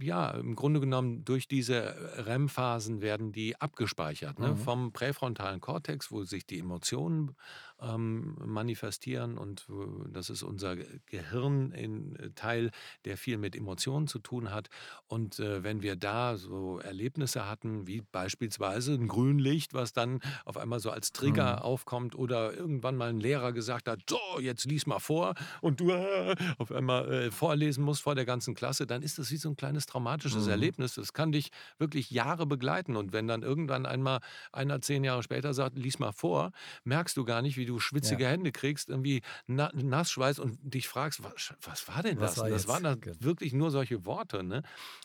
ja, 0.00 0.30
im 0.30 0.56
Grunde 0.56 0.80
genommen 0.80 1.24
durch 1.24 1.48
diese 1.48 1.94
REM-Phasen 2.26 3.00
werden 3.00 3.32
die 3.32 3.60
abgespeichert. 3.60 4.38
Ne? 4.38 4.48
Mhm. 4.48 4.56
Vom 4.56 4.92
präfrontalen 4.92 5.60
Kortex, 5.60 6.10
wo 6.10 6.24
sich 6.24 6.46
die 6.46 6.58
Emotionen 6.58 7.36
ähm, 7.82 8.36
manifestieren 8.44 9.38
und 9.38 9.66
das 10.08 10.30
ist 10.30 10.42
unser 10.42 10.76
Gehirn 11.06 11.72
in 11.72 12.16
äh, 12.16 12.30
Teil, 12.30 12.70
der 13.04 13.16
viel 13.16 13.38
mit 13.38 13.56
Emotionen 13.56 14.06
zu 14.06 14.18
tun 14.18 14.50
hat. 14.50 14.68
Und 15.06 15.38
äh, 15.38 15.62
wenn 15.62 15.82
wir 15.82 15.96
da 15.96 16.36
so 16.36 16.78
Erlebnisse 16.78 17.48
hatten, 17.48 17.86
wie 17.86 18.00
beispielsweise 18.00 18.94
ein 18.94 19.08
Grünlicht, 19.08 19.74
was 19.74 19.92
dann 19.92 20.20
auf 20.44 20.56
einmal 20.56 20.80
so 20.80 20.90
als 20.90 21.12
Trigger 21.12 21.56
mhm. 21.56 21.62
aufkommt 21.62 22.14
oder 22.14 22.54
irgendwann 22.54 22.96
mal 22.96 23.10
ein 23.10 23.20
Lehrer 23.20 23.52
gesagt 23.52 23.88
hat, 23.88 24.00
so, 24.08 24.40
jetzt 24.40 24.64
lies 24.64 24.86
mal 24.86 24.98
vor 24.98 25.34
und 25.60 25.80
du 25.80 25.90
äh, 25.90 26.34
auf 26.58 26.72
einmal 26.72 27.10
äh, 27.12 27.30
vorlesen 27.30 27.84
musst 27.84 28.02
vor 28.02 28.14
der 28.14 28.24
ganzen 28.24 28.54
Klasse, 28.54 28.86
dann 28.86 29.02
ist 29.02 29.18
das 29.18 29.30
wie 29.30 29.36
so 29.36 29.48
ein 29.48 29.56
kleines 29.56 29.86
traumatisches 29.86 30.44
mhm. 30.44 30.50
Erlebnis. 30.50 30.94
Das 30.94 31.12
kann 31.12 31.32
dich 31.32 31.50
wirklich 31.78 32.10
Jahre 32.10 32.46
begleiten. 32.46 32.96
Und 32.96 33.12
wenn 33.12 33.26
dann 33.28 33.42
irgendwann 33.42 33.86
einmal 33.86 34.20
einer 34.52 34.80
zehn 34.80 35.04
Jahre 35.04 35.22
später 35.22 35.54
sagt, 35.54 35.78
lies 35.78 35.98
mal 35.98 36.12
vor, 36.12 36.52
merkst 36.84 37.16
du 37.16 37.24
gar 37.24 37.42
nicht, 37.42 37.56
wie 37.56 37.66
du 37.66 37.71
schwitzige 37.80 38.24
ja. 38.24 38.30
Hände 38.30 38.52
kriegst, 38.52 38.88
irgendwie 38.88 39.22
na, 39.46 39.70
Nassschweiß 39.74 40.38
und 40.38 40.58
dich 40.62 40.88
fragst, 40.88 41.22
was, 41.22 41.54
was 41.62 41.88
war 41.88 42.02
denn 42.02 42.18
das? 42.18 42.38
War 42.38 42.48
das 42.48 42.68
waren 42.68 42.82
dann 42.82 43.00
wirklich 43.20 43.52
nur 43.52 43.70
solche 43.70 44.04
Worte. 44.06 44.42
Ne? 44.42 44.62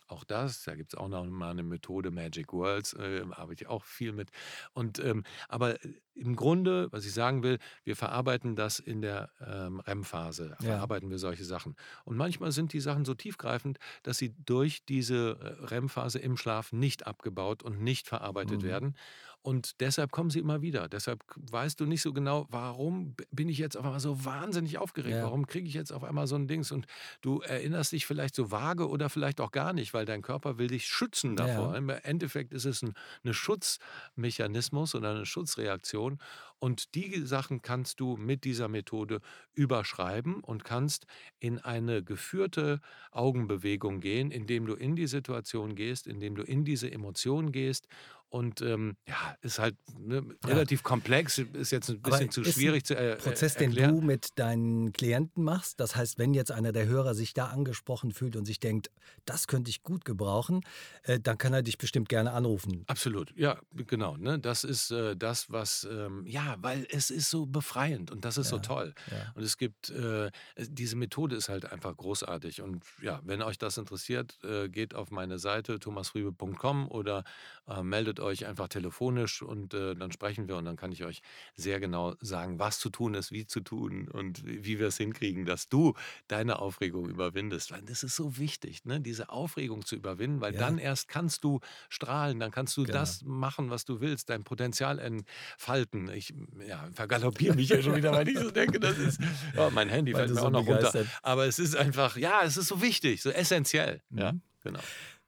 Auch 0.07 0.23
das, 0.23 0.63
da 0.63 0.75
gibt 0.75 0.93
es 0.93 0.99
auch 0.99 1.07
noch 1.07 1.25
mal 1.25 1.51
eine 1.51 1.63
Methode, 1.63 2.11
Magic 2.11 2.53
Worlds, 2.53 2.93
äh, 2.93 3.23
arbeite 3.31 3.63
ich 3.63 3.67
auch 3.67 3.83
viel 3.83 4.13
mit. 4.13 4.31
Und 4.73 4.99
ähm, 4.99 5.23
aber 5.49 5.83
äh, 5.83 5.93
im 6.17 6.35
Grunde, 6.35 6.91
was 6.91 7.05
ich 7.05 7.13
sagen 7.13 7.43
will, 7.43 7.59
wir 7.83 7.95
verarbeiten 7.95 8.55
das 8.55 8.79
in 8.79 9.01
der 9.01 9.29
ähm, 9.39 9.79
REM-Phase, 9.81 10.55
verarbeiten 10.59 11.09
ja. 11.09 11.11
wir 11.11 11.19
solche 11.19 11.45
Sachen. 11.45 11.75
Und 12.05 12.17
manchmal 12.17 12.51
sind 12.51 12.73
die 12.73 12.79
Sachen 12.79 13.05
so 13.05 13.13
tiefgreifend, 13.13 13.77
dass 14.03 14.17
sie 14.17 14.33
durch 14.45 14.83
diese 14.85 15.37
äh, 15.39 15.65
REM-Phase 15.65 16.19
im 16.19 16.37
Schlaf 16.37 16.71
nicht 16.73 17.05
abgebaut 17.05 17.63
und 17.63 17.81
nicht 17.81 18.07
verarbeitet 18.07 18.63
mhm. 18.63 18.67
werden. 18.67 18.95
Und 19.41 19.79
deshalb 19.79 20.11
kommen 20.11 20.29
sie 20.29 20.39
immer 20.39 20.61
wieder. 20.61 20.89
Deshalb 20.89 21.23
weißt 21.35 21.79
du 21.79 21.85
nicht 21.85 22.01
so 22.01 22.11
genau, 22.11 22.47
warum 22.49 23.15
bin 23.31 23.47
ich 23.47 23.57
jetzt 23.57 23.77
auf 23.77 23.85
einmal 23.85 23.99
so 23.99 24.25
wahnsinnig 24.25 24.77
aufgeregt? 24.77 25.15
Ja. 25.15 25.23
Warum 25.23 25.47
kriege 25.47 25.67
ich 25.67 25.73
jetzt 25.73 25.91
auf 25.91 26.03
einmal 26.03 26.27
so 26.27 26.35
ein 26.35 26.47
Dings? 26.47 26.71
Und 26.71 26.85
du 27.21 27.39
erinnerst 27.39 27.93
dich 27.93 28.05
vielleicht 28.05 28.35
so 28.35 28.51
vage 28.51 28.89
oder 28.89 29.09
vielleicht 29.09 29.39
auch 29.39 29.51
gar 29.51 29.71
nicht, 29.73 29.93
weil 29.93 30.05
dein 30.05 30.21
Körper 30.21 30.57
will 30.57 30.67
dich 30.67 30.87
schützen 30.87 31.35
davor. 31.35 31.71
Ja. 31.71 31.77
Im 31.77 31.89
Endeffekt 31.89 32.53
ist 32.53 32.65
es 32.65 32.81
ein, 32.81 32.93
ein 33.23 33.33
Schutzmechanismus 33.33 34.95
oder 34.95 35.11
eine 35.11 35.25
Schutzreaktion. 35.25 36.19
Und 36.59 36.95
die 36.95 37.25
Sachen 37.25 37.61
kannst 37.61 37.99
du 37.99 38.17
mit 38.17 38.43
dieser 38.43 38.67
Methode 38.67 39.21
überschreiben 39.53 40.39
und 40.41 40.63
kannst 40.63 41.05
in 41.39 41.59
eine 41.59 42.03
geführte 42.03 42.81
Augenbewegung 43.11 43.99
gehen, 43.99 44.31
indem 44.31 44.65
du 44.65 44.73
in 44.73 44.95
die 44.95 45.07
Situation 45.07 45.75
gehst, 45.75 46.07
indem 46.07 46.35
du 46.35 46.41
in 46.41 46.65
diese 46.65 46.91
Emotion 46.91 47.51
gehst 47.51 47.87
und 48.29 48.61
ähm, 48.61 48.97
ja, 49.07 49.35
ist 49.41 49.59
halt 49.59 49.75
ne, 49.97 50.23
Ja. 50.43 50.49
relativ 50.49 50.83
komplex, 50.83 51.37
ist 51.37 51.71
jetzt 51.71 51.89
ein 51.89 51.99
Aber 52.03 52.11
bisschen 52.11 52.29
zu 52.31 52.41
ist 52.41 52.47
ein 52.47 52.53
schwierig 52.53 52.85
zu 52.85 52.95
äh, 52.95 53.15
Prozess, 53.15 53.55
äh, 53.55 53.59
den 53.59 53.69
erklären. 53.71 53.95
du 53.95 54.01
mit 54.01 54.37
deinen 54.39 54.91
Klienten 54.93 55.43
machst. 55.43 55.79
Das 55.79 55.95
heißt, 55.95 56.17
wenn 56.19 56.33
jetzt 56.33 56.51
einer 56.51 56.71
der 56.71 56.85
Hörer 56.87 57.13
sich 57.15 57.33
da 57.33 57.47
angesprochen 57.47 58.11
fühlt 58.11 58.35
und 58.35 58.45
sich 58.45 58.59
denkt, 58.59 58.89
das 59.25 59.47
könnte 59.47 59.69
ich 59.69 59.83
gut 59.83 60.03
gebrauchen, 60.05 60.61
äh, 61.03 61.19
dann 61.19 61.37
kann 61.37 61.53
er 61.53 61.63
dich 61.63 61.77
bestimmt 61.77 62.09
gerne 62.09 62.31
anrufen. 62.33 62.83
Absolut, 62.87 63.33
ja, 63.37 63.59
genau. 63.73 64.17
Ne? 64.17 64.39
Das 64.39 64.63
ist 64.63 64.91
äh, 64.91 65.15
das, 65.15 65.49
was, 65.51 65.87
ähm, 65.89 66.25
ja, 66.27 66.55
weil 66.59 66.85
es 66.91 67.09
ist 67.09 67.29
so 67.29 67.45
befreiend 67.45 68.11
und 68.11 68.25
das 68.25 68.37
ist 68.37 68.49
so 68.49 68.57
Ja, 68.57 68.61
toll. 68.61 68.93
ja. 69.09 69.31
Und 69.35 69.43
es 69.43 69.57
gibt, 69.57 69.89
äh, 69.89 70.31
diese 70.57 70.95
Methode 70.95 71.35
ist 71.35 71.49
halt 71.49 71.71
einfach 71.71 71.95
großartig. 71.95 72.61
Und 72.61 72.83
ja, 73.01 73.21
wenn 73.23 73.41
euch 73.41 73.57
das 73.57 73.77
interessiert, 73.77 74.37
äh, 74.43 74.67
geht 74.69 74.95
auf 74.95 75.11
meine 75.11 75.39
Seite 75.39 75.79
thomasfriebe.com 75.79 76.87
oder 76.89 77.23
äh, 77.67 77.81
meldet 78.17 78.19
euch 78.19 78.45
einfach 78.47 78.67
telefonisch 78.67 79.41
und 79.41 79.73
äh, 79.73 79.95
dann 79.95 80.11
sprechen 80.11 80.47
wir 80.47 80.57
und 80.57 80.65
dann 80.65 80.75
kann 80.75 80.91
ich 80.91 81.03
euch 81.05 81.21
sehr 81.55 81.79
genau 81.79 82.15
sagen, 82.21 82.59
was 82.59 82.79
zu 82.79 82.89
tun 82.89 83.13
ist, 83.13 83.31
wie 83.31 83.45
zu 83.45 83.61
tun 83.61 84.07
und 84.09 84.43
wie 84.45 84.79
wir 84.79 84.87
es 84.87 84.97
hinkriegen, 84.97 85.45
dass 85.45 85.69
du 85.69 85.93
deine 86.27 86.59
Aufregung 86.59 87.09
überwindest. 87.09 87.71
Weil 87.71 87.81
das 87.83 88.03
ist 88.03 88.15
so 88.15 88.37
wichtig, 88.37 88.85
ne? 88.85 88.99
diese 89.01 89.29
Aufregung 89.29 89.85
zu 89.85 89.95
überwinden, 89.95 90.41
weil 90.41 90.53
Ja. 90.53 90.59
dann 90.59 90.77
erst 90.77 91.07
kannst 91.07 91.43
du 91.43 91.59
strahlen, 91.89 92.39
dann 92.39 92.51
kannst 92.51 92.75
du 92.77 92.83
Genau. 92.83 92.99
das 92.99 93.21
machen, 93.23 93.69
was 93.69 93.85
du 93.85 93.99
willst, 94.01 94.29
dein 94.29 94.43
Potenzial 94.43 94.99
entfalten. 94.99 96.09
Ich 96.09 96.33
ja, 96.67 96.87
vergaloppiere 96.93 97.55
mich 97.55 97.69
ja 97.69 97.81
schon 97.81 97.95
wieder, 97.95 98.11
weil 98.11 98.27
ich 98.27 98.39
so 98.39 98.51
denke, 98.51 98.79
das 98.79 98.97
ist, 98.97 99.19
ja, 99.55 99.69
mein 99.69 99.89
Handy 99.89 100.13
Weil 100.13 100.21
fällt 100.21 100.31
mir 100.35 100.39
so 100.41 100.47
auch 100.47 100.51
noch 100.51 100.65
runter. 100.67 100.87
begeistert- 100.91 101.07
Aber 101.21 101.45
es 101.45 101.59
ist 101.59 101.75
einfach, 101.75 102.17
ja, 102.17 102.41
es 102.43 102.57
ist 102.57 102.67
so 102.67 102.81
wichtig, 102.81 103.21
so 103.21 103.29
essentiell. 103.29 104.01
Ja, 104.11 104.31
Mhm. 104.33 104.41
genau. 104.63 104.79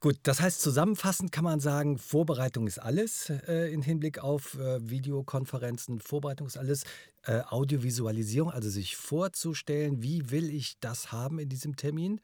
Gut, 0.02 0.18
das 0.24 0.40
heißt 0.40 0.62
zusammenfassend 0.62 1.34
kann 1.34 1.44
man 1.44 1.60
sagen, 1.60 1.98
Vorbereitung 1.98 2.68
ist 2.68 2.80
alles 2.80 3.30
äh, 3.30 3.74
im 3.74 3.82
Hinblick 3.82 4.20
auf 4.20 4.58
äh, 4.58 4.90
Videokonferenzen. 4.90 6.00
Vorbereitung 6.00 6.48
ist 6.48 6.58
alles. 6.58 6.84
Äh, 7.24 7.42
Audiovisualisierung, 7.50 8.50
also 8.50 8.70
sich 8.70 8.96
vorzustellen, 8.96 10.02
wie 10.02 10.32
will 10.32 10.50
ich 10.50 10.80
das 10.80 11.12
haben 11.12 11.38
in 11.38 11.50
diesem 11.50 11.76
Termin. 11.76 12.22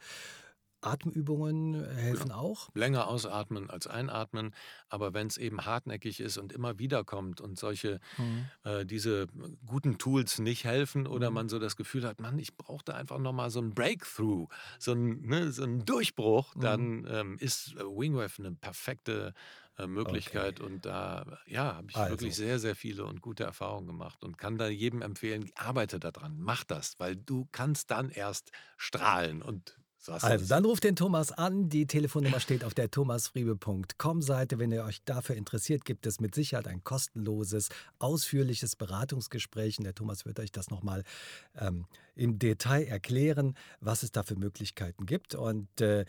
Atemübungen 0.85 1.73
helfen 1.95 2.31
auch. 2.31 2.69
Länger 2.77 3.07
ausatmen 3.07 3.69
als 3.69 3.87
einatmen, 3.87 4.53
aber 4.89 5.13
wenn 5.13 5.27
es 5.27 5.37
eben 5.37 5.65
hartnäckig 5.65 6.19
ist 6.19 6.37
und 6.37 6.51
immer 6.51 6.77
wieder 6.77 7.05
kommt 7.05 7.39
und 7.39 7.57
solche 7.57 8.01
äh, 8.65 8.85
diese 8.85 9.27
guten 9.65 9.97
Tools 9.97 10.39
nicht 10.39 10.65
helfen 10.65 11.07
oder 11.07 11.31
Mhm. 11.31 11.31
man 11.31 11.47
so 11.47 11.57
das 11.57 11.77
Gefühl 11.77 12.05
hat, 12.05 12.19
Mann, 12.19 12.37
ich 12.37 12.57
brauchte 12.57 12.93
einfach 12.95 13.17
noch 13.19 13.31
mal 13.31 13.49
so 13.49 13.61
ein 13.61 13.73
Breakthrough, 13.73 14.47
so 14.77 14.91
ein, 14.91 15.21
ne, 15.21 15.53
so 15.53 15.63
ein 15.63 15.85
Durchbruch, 15.85 16.53
Mhm. 16.55 16.59
dann 16.59 17.07
ähm, 17.09 17.37
ist 17.39 17.75
äh, 17.75 17.79
Wingwave 17.85 18.39
eine 18.39 18.51
perfekte 18.55 19.33
äh, 19.77 19.87
Möglichkeit 19.87 20.59
Okay. 20.59 20.59
und 20.59 20.85
da 20.85 21.39
ja, 21.47 21.75
habe 21.75 21.89
ich 21.91 22.07
Also. 22.07 22.07
wirklich 22.09 22.35
sehr, 22.35 22.59
sehr 22.59 22.75
viele 22.75 23.05
und 23.05 23.21
gute 23.21 23.45
Erfahrungen 23.45 23.87
gemacht 23.87 24.21
und 24.25 24.37
kann 24.37 24.57
da 24.57 24.67
jedem 24.67 25.01
empfehlen, 25.01 25.49
arbeite 25.55 25.99
daran, 25.99 26.35
mach 26.39 26.65
das, 26.65 26.95
weil 26.99 27.15
du 27.15 27.47
kannst 27.53 27.89
dann 27.91 28.09
erst 28.09 28.51
strahlen 28.77 29.41
und 29.41 29.79
Also 30.09 30.45
dann 30.47 30.65
ruft 30.65 30.83
den 30.83 30.95
Thomas 30.95 31.31
an. 31.31 31.69
Die 31.69 31.87
Telefonnummer 31.87 32.39
steht 32.39 32.63
auf 32.63 32.73
der 32.73 32.91
thomasfriebe.com-Seite. 32.91 34.59
Wenn 34.59 34.71
ihr 34.71 34.83
euch 34.83 35.03
dafür 35.03 35.35
interessiert, 35.35 35.85
gibt 35.85 36.05
es 36.05 36.19
mit 36.19 36.35
Sicherheit 36.35 36.67
ein 36.67 36.83
kostenloses, 36.83 37.69
ausführliches 37.99 38.75
Beratungsgespräch. 38.75 39.77
Und 39.79 39.85
der 39.85 39.95
Thomas 39.95 40.25
wird 40.25 40.39
euch 40.39 40.51
das 40.51 40.69
nochmal 40.69 41.03
ähm, 41.57 41.85
im 42.15 42.39
Detail 42.39 42.85
erklären, 42.85 43.55
was 43.79 44.03
es 44.03 44.11
da 44.11 44.23
für 44.23 44.35
Möglichkeiten 44.35 45.05
gibt. 45.05 45.35
Und 45.35 45.81
äh, 45.81 46.05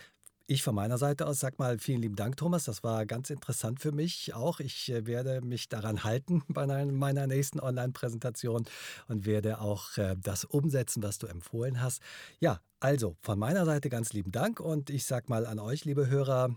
ich 0.48 0.62
von 0.62 0.74
meiner 0.74 0.96
Seite 0.98 1.26
aus 1.26 1.40
sag 1.40 1.58
mal 1.58 1.78
vielen 1.78 2.00
lieben 2.02 2.14
Dank, 2.16 2.36
Thomas. 2.36 2.64
Das 2.64 2.84
war 2.84 3.04
ganz 3.04 3.30
interessant 3.30 3.80
für 3.80 3.90
mich 3.92 4.32
auch. 4.34 4.60
Ich 4.60 4.90
äh, 4.90 5.06
werde 5.06 5.40
mich 5.40 5.68
daran 5.68 6.04
halten 6.04 6.42
bei 6.48 6.62
einer- 6.62 6.84
meiner 6.92 7.26
nächsten 7.26 7.58
Online-Präsentation 7.60 8.64
und 9.08 9.26
werde 9.26 9.60
auch 9.60 9.96
äh, 9.98 10.14
das 10.16 10.44
umsetzen, 10.44 11.02
was 11.02 11.18
du 11.18 11.26
empfohlen 11.26 11.80
hast. 11.82 12.00
Ja, 12.38 12.60
also 12.80 13.16
von 13.22 13.38
meiner 13.38 13.64
Seite 13.64 13.88
ganz 13.88 14.12
lieben 14.12 14.30
Dank 14.32 14.60
und 14.60 14.90
ich 14.90 15.04
sag 15.04 15.28
mal 15.28 15.46
an 15.46 15.58
euch, 15.58 15.84
liebe 15.84 16.06
Hörer, 16.08 16.54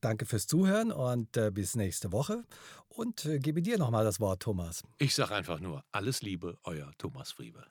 danke 0.00 0.24
fürs 0.26 0.46
Zuhören 0.46 0.92
und 0.92 1.36
äh, 1.36 1.50
bis 1.50 1.74
nächste 1.74 2.12
Woche 2.12 2.44
und 2.88 3.28
gebe 3.38 3.62
dir 3.62 3.78
nochmal 3.78 4.04
das 4.04 4.20
Wort, 4.20 4.42
Thomas. 4.42 4.82
Ich 4.98 5.14
sage 5.14 5.34
einfach 5.34 5.58
nur, 5.60 5.84
alles 5.92 6.22
Liebe, 6.22 6.58
euer 6.64 6.92
Thomas 6.98 7.32
Friebe. 7.32 7.64